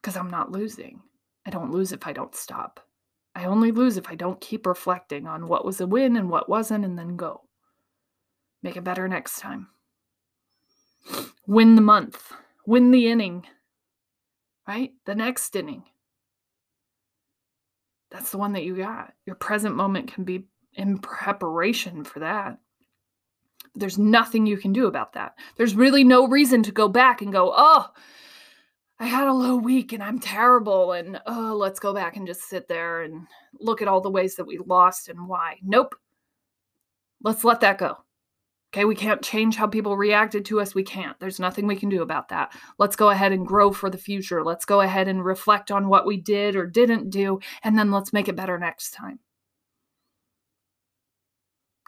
Because 0.00 0.16
I'm 0.16 0.30
not 0.30 0.50
losing. 0.50 1.02
I 1.46 1.50
don't 1.50 1.70
lose 1.70 1.92
if 1.92 2.06
I 2.06 2.14
don't 2.14 2.34
stop. 2.34 2.80
I 3.34 3.44
only 3.44 3.70
lose 3.70 3.98
if 3.98 4.08
I 4.08 4.14
don't 4.14 4.40
keep 4.40 4.66
reflecting 4.66 5.26
on 5.26 5.46
what 5.46 5.64
was 5.64 5.80
a 5.80 5.86
win 5.86 6.16
and 6.16 6.30
what 6.30 6.48
wasn't 6.48 6.86
and 6.86 6.98
then 6.98 7.16
go. 7.16 7.42
Make 8.62 8.76
it 8.78 8.84
better 8.84 9.08
next 9.08 9.40
time. 9.40 9.68
Win 11.46 11.74
the 11.74 11.82
month, 11.82 12.32
win 12.66 12.90
the 12.90 13.08
inning, 13.08 13.46
right? 14.66 14.92
The 15.06 15.14
next 15.14 15.54
inning. 15.56 15.84
That's 18.10 18.30
the 18.30 18.38
one 18.38 18.52
that 18.52 18.64
you 18.64 18.76
got. 18.76 19.12
Your 19.26 19.36
present 19.36 19.74
moment 19.74 20.12
can 20.12 20.24
be 20.24 20.46
in 20.74 20.98
preparation 20.98 22.04
for 22.04 22.20
that. 22.20 22.58
There's 23.74 23.98
nothing 23.98 24.46
you 24.46 24.56
can 24.56 24.72
do 24.72 24.86
about 24.86 25.14
that. 25.14 25.34
There's 25.56 25.74
really 25.74 26.04
no 26.04 26.28
reason 26.28 26.62
to 26.62 26.72
go 26.72 26.88
back 26.88 27.22
and 27.22 27.32
go, 27.32 27.52
oh, 27.54 27.88
I 29.00 29.06
had 29.06 29.26
a 29.26 29.32
low 29.32 29.56
week 29.56 29.92
and 29.92 30.02
I'm 30.02 30.20
terrible. 30.20 30.92
And 30.92 31.20
oh, 31.26 31.56
let's 31.58 31.80
go 31.80 31.92
back 31.92 32.16
and 32.16 32.26
just 32.26 32.42
sit 32.42 32.68
there 32.68 33.02
and 33.02 33.26
look 33.58 33.82
at 33.82 33.88
all 33.88 34.00
the 34.00 34.10
ways 34.10 34.36
that 34.36 34.46
we 34.46 34.58
lost 34.64 35.08
and 35.08 35.26
why. 35.26 35.58
Nope. 35.62 35.96
Let's 37.22 37.42
let 37.42 37.60
that 37.60 37.78
go. 37.78 37.96
Okay, 38.74 38.84
we 38.84 38.96
can't 38.96 39.22
change 39.22 39.54
how 39.54 39.68
people 39.68 39.96
reacted 39.96 40.44
to 40.46 40.60
us. 40.60 40.74
We 40.74 40.82
can't. 40.82 41.16
There's 41.20 41.38
nothing 41.38 41.68
we 41.68 41.76
can 41.76 41.90
do 41.90 42.02
about 42.02 42.30
that. 42.30 42.52
Let's 42.76 42.96
go 42.96 43.10
ahead 43.10 43.30
and 43.30 43.46
grow 43.46 43.70
for 43.70 43.88
the 43.88 43.96
future. 43.96 44.42
Let's 44.42 44.64
go 44.64 44.80
ahead 44.80 45.06
and 45.06 45.24
reflect 45.24 45.70
on 45.70 45.86
what 45.86 46.04
we 46.06 46.16
did 46.16 46.56
or 46.56 46.66
didn't 46.66 47.10
do, 47.10 47.38
and 47.62 47.78
then 47.78 47.92
let's 47.92 48.12
make 48.12 48.26
it 48.26 48.34
better 48.34 48.58
next 48.58 48.90
time. 48.90 49.20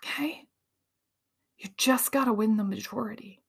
Okay? 0.04 0.42
You 1.58 1.70
just 1.76 2.12
got 2.12 2.26
to 2.26 2.32
win 2.32 2.56
the 2.56 2.62
majority. 2.62 3.42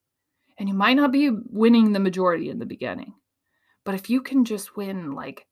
And 0.58 0.68
you 0.68 0.74
might 0.74 0.96
not 0.96 1.12
be 1.12 1.30
winning 1.30 1.94
the 1.94 2.00
majority 2.00 2.50
in 2.50 2.58
the 2.58 2.66
beginning, 2.66 3.14
but 3.86 3.94
if 3.94 4.10
you 4.10 4.20
can 4.20 4.46
just 4.46 4.76
win 4.76 5.12
like 5.12 5.46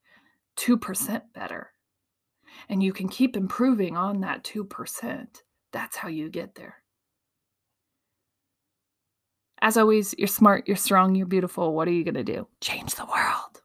2% 0.56 1.22
better 1.32 1.70
and 2.68 2.82
you 2.82 2.92
can 2.92 3.08
keep 3.08 3.36
improving 3.36 3.96
on 3.96 4.22
that 4.22 4.42
2%, 4.42 5.26
that's 5.72 5.96
how 5.96 6.08
you 6.08 6.28
get 6.28 6.56
there. 6.56 6.82
As 9.66 9.76
always, 9.76 10.14
you're 10.16 10.28
smart, 10.28 10.68
you're 10.68 10.76
strong, 10.76 11.16
you're 11.16 11.26
beautiful. 11.26 11.74
What 11.74 11.88
are 11.88 11.92
you 11.92 12.04
going 12.04 12.14
to 12.14 12.22
do? 12.22 12.46
Change 12.60 12.94
the 12.94 13.04
world. 13.04 13.62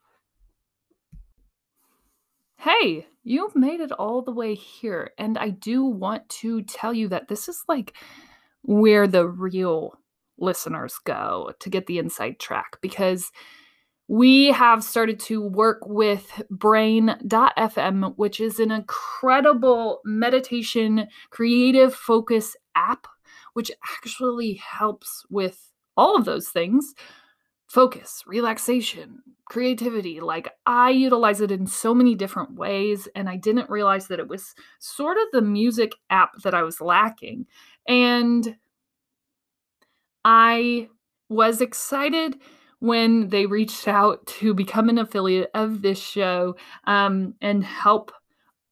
Hey, 2.55 3.05
you've 3.23 3.55
made 3.55 3.81
it 3.81 3.91
all 3.91 4.23
the 4.23 4.31
way 4.31 4.55
here. 4.55 5.11
And 5.19 5.37
I 5.37 5.49
do 5.49 5.85
want 5.85 6.27
to 6.29 6.63
tell 6.63 6.91
you 6.91 7.07
that 7.09 7.27
this 7.27 7.47
is 7.47 7.63
like 7.69 7.93
where 8.63 9.05
the 9.05 9.27
real 9.27 9.93
listeners 10.39 10.95
go 11.03 11.51
to 11.59 11.69
get 11.69 11.85
the 11.85 11.99
inside 11.99 12.39
track 12.39 12.79
because 12.81 13.31
we 14.07 14.47
have 14.47 14.83
started 14.83 15.19
to 15.19 15.39
work 15.39 15.81
with 15.85 16.41
brain.fm, 16.49 18.17
which 18.17 18.39
is 18.39 18.59
an 18.59 18.71
incredible 18.71 20.01
meditation 20.03 21.09
creative 21.29 21.93
focus 21.93 22.55
app, 22.73 23.05
which 23.53 23.71
actually 23.99 24.55
helps 24.55 25.27
with 25.29 25.70
all 26.01 26.17
of 26.17 26.25
those 26.25 26.49
things 26.49 26.95
focus, 27.67 28.23
relaxation, 28.27 29.19
creativity. 29.45 30.19
Like 30.19 30.49
I 30.65 30.89
utilize 30.89 31.39
it 31.39 31.51
in 31.51 31.67
so 31.67 31.93
many 31.93 32.15
different 32.15 32.55
ways, 32.55 33.07
and 33.15 33.29
I 33.29 33.37
didn't 33.37 33.69
realize 33.69 34.07
that 34.07 34.19
it 34.19 34.27
was 34.27 34.55
sort 34.79 35.17
of 35.17 35.27
the 35.31 35.41
music 35.41 35.93
app 36.09 36.31
that 36.43 36.53
I 36.53 36.63
was 36.63 36.81
lacking. 36.81 37.45
And 37.87 38.57
I 40.25 40.89
was 41.29 41.61
excited 41.61 42.35
when 42.79 43.29
they 43.29 43.45
reached 43.45 43.87
out 43.87 44.25
to 44.25 44.53
become 44.53 44.89
an 44.89 44.97
affiliate 44.97 45.51
of 45.53 45.81
this 45.81 45.99
show 45.99 46.55
um, 46.87 47.35
and 47.41 47.63
help 47.63 48.11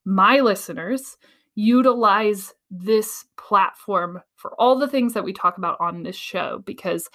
my 0.03 0.39
listeners 0.39 1.15
utilize 1.55 2.53
this 2.71 3.25
platform 3.37 4.21
for 4.35 4.53
all 4.59 4.77
the 4.77 4.87
things 4.87 5.13
that 5.13 5.23
we 5.23 5.33
talk 5.33 5.57
about 5.57 5.79
on 5.79 6.03
this 6.03 6.15
show 6.15 6.61
because 6.65 7.09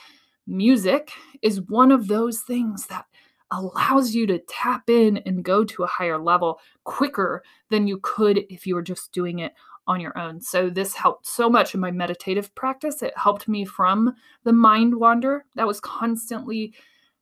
music 0.47 1.11
is 1.43 1.62
one 1.62 1.91
of 1.93 2.09
those 2.09 2.41
things 2.41 2.87
that 2.87 3.07
allows 3.51 4.14
you 4.14 4.26
to 4.26 4.39
tap 4.49 4.91
in 4.91 5.18
and 5.18 5.45
go 5.45 5.64
to 5.64 5.85
a 5.85 5.89
higher 5.89 6.18
level 6.18 6.59
quicker 6.85 7.43
than 7.70 7.87
you 7.87 7.99
could 8.03 8.45
if 8.51 8.66
you 8.66 8.74
were 8.74 8.82
just 8.82 9.12
doing 9.12 9.39
it 9.39 9.53
on 9.87 10.01
your 10.01 10.16
own. 10.18 10.41
So, 10.41 10.70
this 10.70 10.95
helped 10.95 11.26
so 11.26 11.49
much 11.49 11.74
in 11.74 11.80
my 11.80 11.91
meditative 11.91 12.55
practice. 12.55 13.03
It 13.03 13.16
helped 13.16 13.49
me 13.49 13.64
from 13.64 14.14
the 14.45 14.53
mind 14.53 14.95
wander 14.95 15.45
that 15.57 15.66
was 15.66 15.78
constantly 15.80 16.74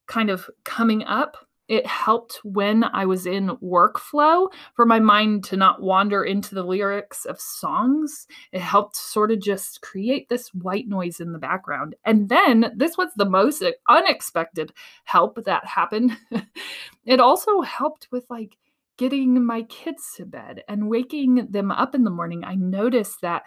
kind 0.06 0.30
of 0.30 0.48
coming 0.64 1.04
up 1.04 1.36
it 1.72 1.86
helped 1.86 2.38
when 2.44 2.84
I 2.84 3.06
was 3.06 3.24
in 3.24 3.56
workflow 3.62 4.52
for 4.74 4.84
my 4.84 5.00
mind 5.00 5.42
to 5.44 5.56
not 5.56 5.80
wander 5.80 6.22
into 6.22 6.54
the 6.54 6.64
lyrics 6.64 7.24
of 7.24 7.40
songs. 7.40 8.26
It 8.52 8.60
helped 8.60 8.94
sort 8.94 9.30
of 9.30 9.40
just 9.40 9.80
create 9.80 10.28
this 10.28 10.52
white 10.52 10.86
noise 10.86 11.18
in 11.18 11.32
the 11.32 11.38
background. 11.38 11.94
And 12.04 12.28
then 12.28 12.74
this 12.76 12.98
was 12.98 13.08
the 13.16 13.24
most 13.24 13.64
unexpected 13.88 14.74
help 15.04 15.42
that 15.46 15.64
happened. 15.64 16.14
it 17.06 17.20
also 17.20 17.62
helped 17.62 18.06
with 18.12 18.26
like 18.28 18.58
getting 18.98 19.42
my 19.42 19.62
kids 19.62 20.12
to 20.16 20.26
bed 20.26 20.64
and 20.68 20.90
waking 20.90 21.46
them 21.48 21.70
up 21.70 21.94
in 21.94 22.04
the 22.04 22.10
morning. 22.10 22.44
I 22.44 22.54
noticed 22.54 23.22
that 23.22 23.44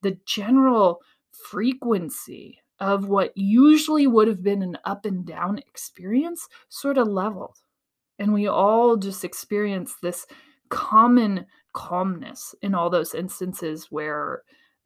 the 0.00 0.16
general 0.24 1.02
frequency 1.30 2.62
of 2.80 3.08
what 3.08 3.36
usually 3.36 4.06
would 4.06 4.28
have 4.28 4.42
been 4.42 4.62
an 4.62 4.78
up 4.86 5.04
and 5.04 5.26
down 5.26 5.58
experience 5.58 6.48
sort 6.70 6.96
of 6.96 7.06
leveled. 7.06 7.58
And 8.18 8.32
we 8.32 8.46
all 8.46 8.96
just 8.96 9.24
experience 9.24 9.96
this 10.02 10.26
common 10.68 11.46
calmness 11.72 12.54
in 12.62 12.74
all 12.74 12.90
those 12.90 13.14
instances 13.14 13.88
where 13.90 14.42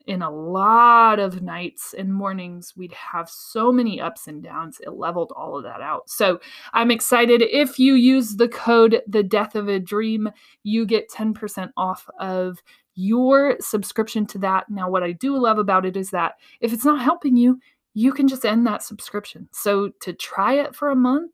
in 0.07 0.23
a 0.23 0.31
lot 0.31 1.19
of 1.19 1.43
nights 1.43 1.95
and 1.97 2.13
mornings 2.13 2.75
we'd 2.77 2.93
have 2.93 3.29
so 3.29 3.71
many 3.71 4.01
ups 4.01 4.27
and 4.27 4.43
downs 4.43 4.81
it 4.81 4.91
leveled 4.91 5.33
all 5.37 5.57
of 5.57 5.63
that 5.63 5.81
out. 5.81 6.09
So 6.11 6.41
i'm 6.73 6.91
excited. 6.91 7.43
If 7.43 7.79
you 7.79 7.95
use 7.95 8.37
the 8.37 8.49
code 8.49 9.03
the 9.07 9.23
death 9.23 9.55
of 9.55 9.69
a 9.69 9.79
dream 9.79 10.31
you 10.63 10.85
get 10.87 11.11
10% 11.11 11.71
off 11.77 12.09
of 12.19 12.59
your 12.95 13.57
subscription 13.61 14.27
to 14.27 14.39
that. 14.39 14.69
Now 14.69 14.91
what 14.91 15.03
i 15.03 15.13
do 15.13 15.39
love 15.39 15.59
about 15.59 15.87
it 15.87 15.97
is 15.97 16.11
that 16.11 16.33
if 16.61 16.73
it's 16.73 16.85
not 16.85 17.03
helping 17.03 17.37
you 17.37 17.61
you 17.95 18.13
can 18.13 18.29
just 18.29 18.45
end 18.45 18.67
that 18.67 18.83
subscription. 18.83 19.49
So 19.53 19.91
to 20.01 20.13
try 20.13 20.55
it 20.55 20.75
for 20.75 20.91
a 20.91 20.97
month, 20.97 21.33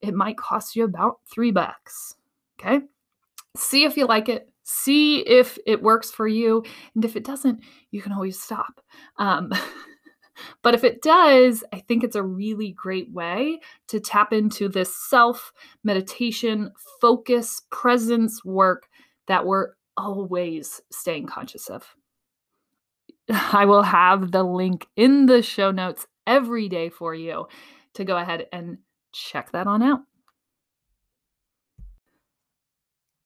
it 0.00 0.14
might 0.14 0.36
cost 0.36 0.76
you 0.76 0.84
about 0.84 1.20
three 1.32 1.50
bucks. 1.50 2.14
Okay. 2.60 2.80
See 3.56 3.84
if 3.84 3.96
you 3.96 4.06
like 4.06 4.28
it. 4.28 4.50
See 4.64 5.20
if 5.20 5.58
it 5.66 5.82
works 5.82 6.10
for 6.10 6.28
you. 6.28 6.62
And 6.94 7.04
if 7.04 7.16
it 7.16 7.24
doesn't, 7.24 7.60
you 7.90 8.02
can 8.02 8.12
always 8.12 8.40
stop. 8.40 8.80
Um, 9.16 9.52
but 10.62 10.74
if 10.74 10.84
it 10.84 11.02
does, 11.02 11.64
I 11.72 11.80
think 11.80 12.04
it's 12.04 12.16
a 12.16 12.22
really 12.22 12.72
great 12.72 13.10
way 13.10 13.60
to 13.88 14.00
tap 14.00 14.32
into 14.32 14.68
this 14.68 14.94
self 14.94 15.52
meditation, 15.82 16.72
focus, 17.00 17.62
presence 17.70 18.44
work 18.44 18.88
that 19.26 19.46
we're 19.46 19.70
always 19.96 20.80
staying 20.90 21.26
conscious 21.26 21.68
of. 21.68 21.94
I 23.30 23.64
will 23.66 23.82
have 23.82 24.32
the 24.32 24.42
link 24.42 24.86
in 24.96 25.26
the 25.26 25.42
show 25.42 25.70
notes 25.70 26.06
every 26.26 26.68
day 26.68 26.88
for 26.88 27.14
you 27.14 27.46
to 27.94 28.04
go 28.04 28.16
ahead 28.16 28.46
and 28.52 28.78
check 29.18 29.52
that 29.52 29.66
on 29.66 29.82
out. 29.82 30.00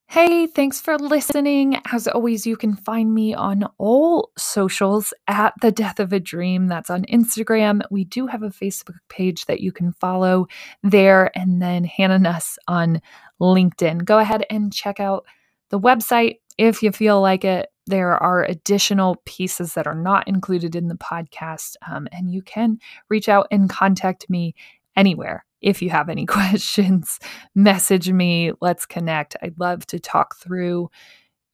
Hey, 0.09 0.47
thanks 0.47 0.79
for 0.79 0.99
listening. 0.99 1.81
As 1.91 2.07
always, 2.07 2.47
you 2.47 2.55
can 2.55 2.77
find 2.77 3.15
me 3.15 3.33
on 3.33 3.65
all 3.79 4.31
socials 4.37 5.15
at 5.27 5.55
The 5.63 5.73
Death 5.73 6.01
of 6.01 6.13
a 6.13 6.21
Dream. 6.21 6.67
That's 6.67 6.91
on 6.91 7.05
Instagram. 7.07 7.81
We 7.91 8.05
do 8.05 8.27
have 8.27 8.43
a 8.43 8.51
Facebook 8.51 8.99
page 9.09 9.47
that 9.47 9.61
you 9.61 9.73
can 9.73 9.93
follow 9.95 10.49
there, 10.83 11.31
and 11.35 11.63
then 11.63 11.85
Hannah 11.85 12.19
Nuss 12.19 12.59
on 12.69 13.01
LinkedIn. 13.41 14.05
Go 14.05 14.19
ahead 14.19 14.45
and 14.51 14.71
check 14.71 15.01
out 15.01 15.25
the 15.71 15.81
website 15.81 16.41
if 16.59 16.83
you 16.83 16.93
feel 16.93 17.23
like 17.23 17.45
it 17.47 17.71
there 17.87 18.13
are 18.13 18.45
additional 18.45 19.17
pieces 19.25 19.75
that 19.75 19.87
are 19.87 19.95
not 19.95 20.29
included 20.29 20.77
in 20.77 20.89
the 20.89 20.95
podcast, 20.95 21.77
um, 21.91 22.07
and 22.13 22.31
you 22.31 22.43
can 22.43 22.79
reach 23.09 23.31
out 23.31 23.47
and 23.51 23.71
contact 23.71 24.29
me 24.29 24.55
anywhere. 24.95 25.45
If 25.63 25.83
you 25.83 25.91
have 25.91 26.09
any 26.09 26.27
questions, 26.27 27.19
message 27.55 28.11
me. 28.11 28.53
Let's 28.61 28.87
connect. 28.87 29.37
I'd 29.43 29.59
love 29.59 29.87
to 29.87 29.99
talk 29.99 30.37
through 30.37 30.91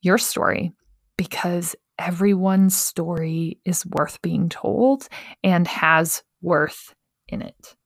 your 0.03 0.19
story 0.19 0.73
because 1.17 1.77
everyone's 1.99 2.77
story 2.77 3.59
is 3.65 3.85
worth 3.87 4.23
being 4.23 4.49
told 4.49 5.09
and 5.43 5.67
has 5.67 6.23
worth 6.41 6.95
in 7.29 7.43
it. 7.43 7.77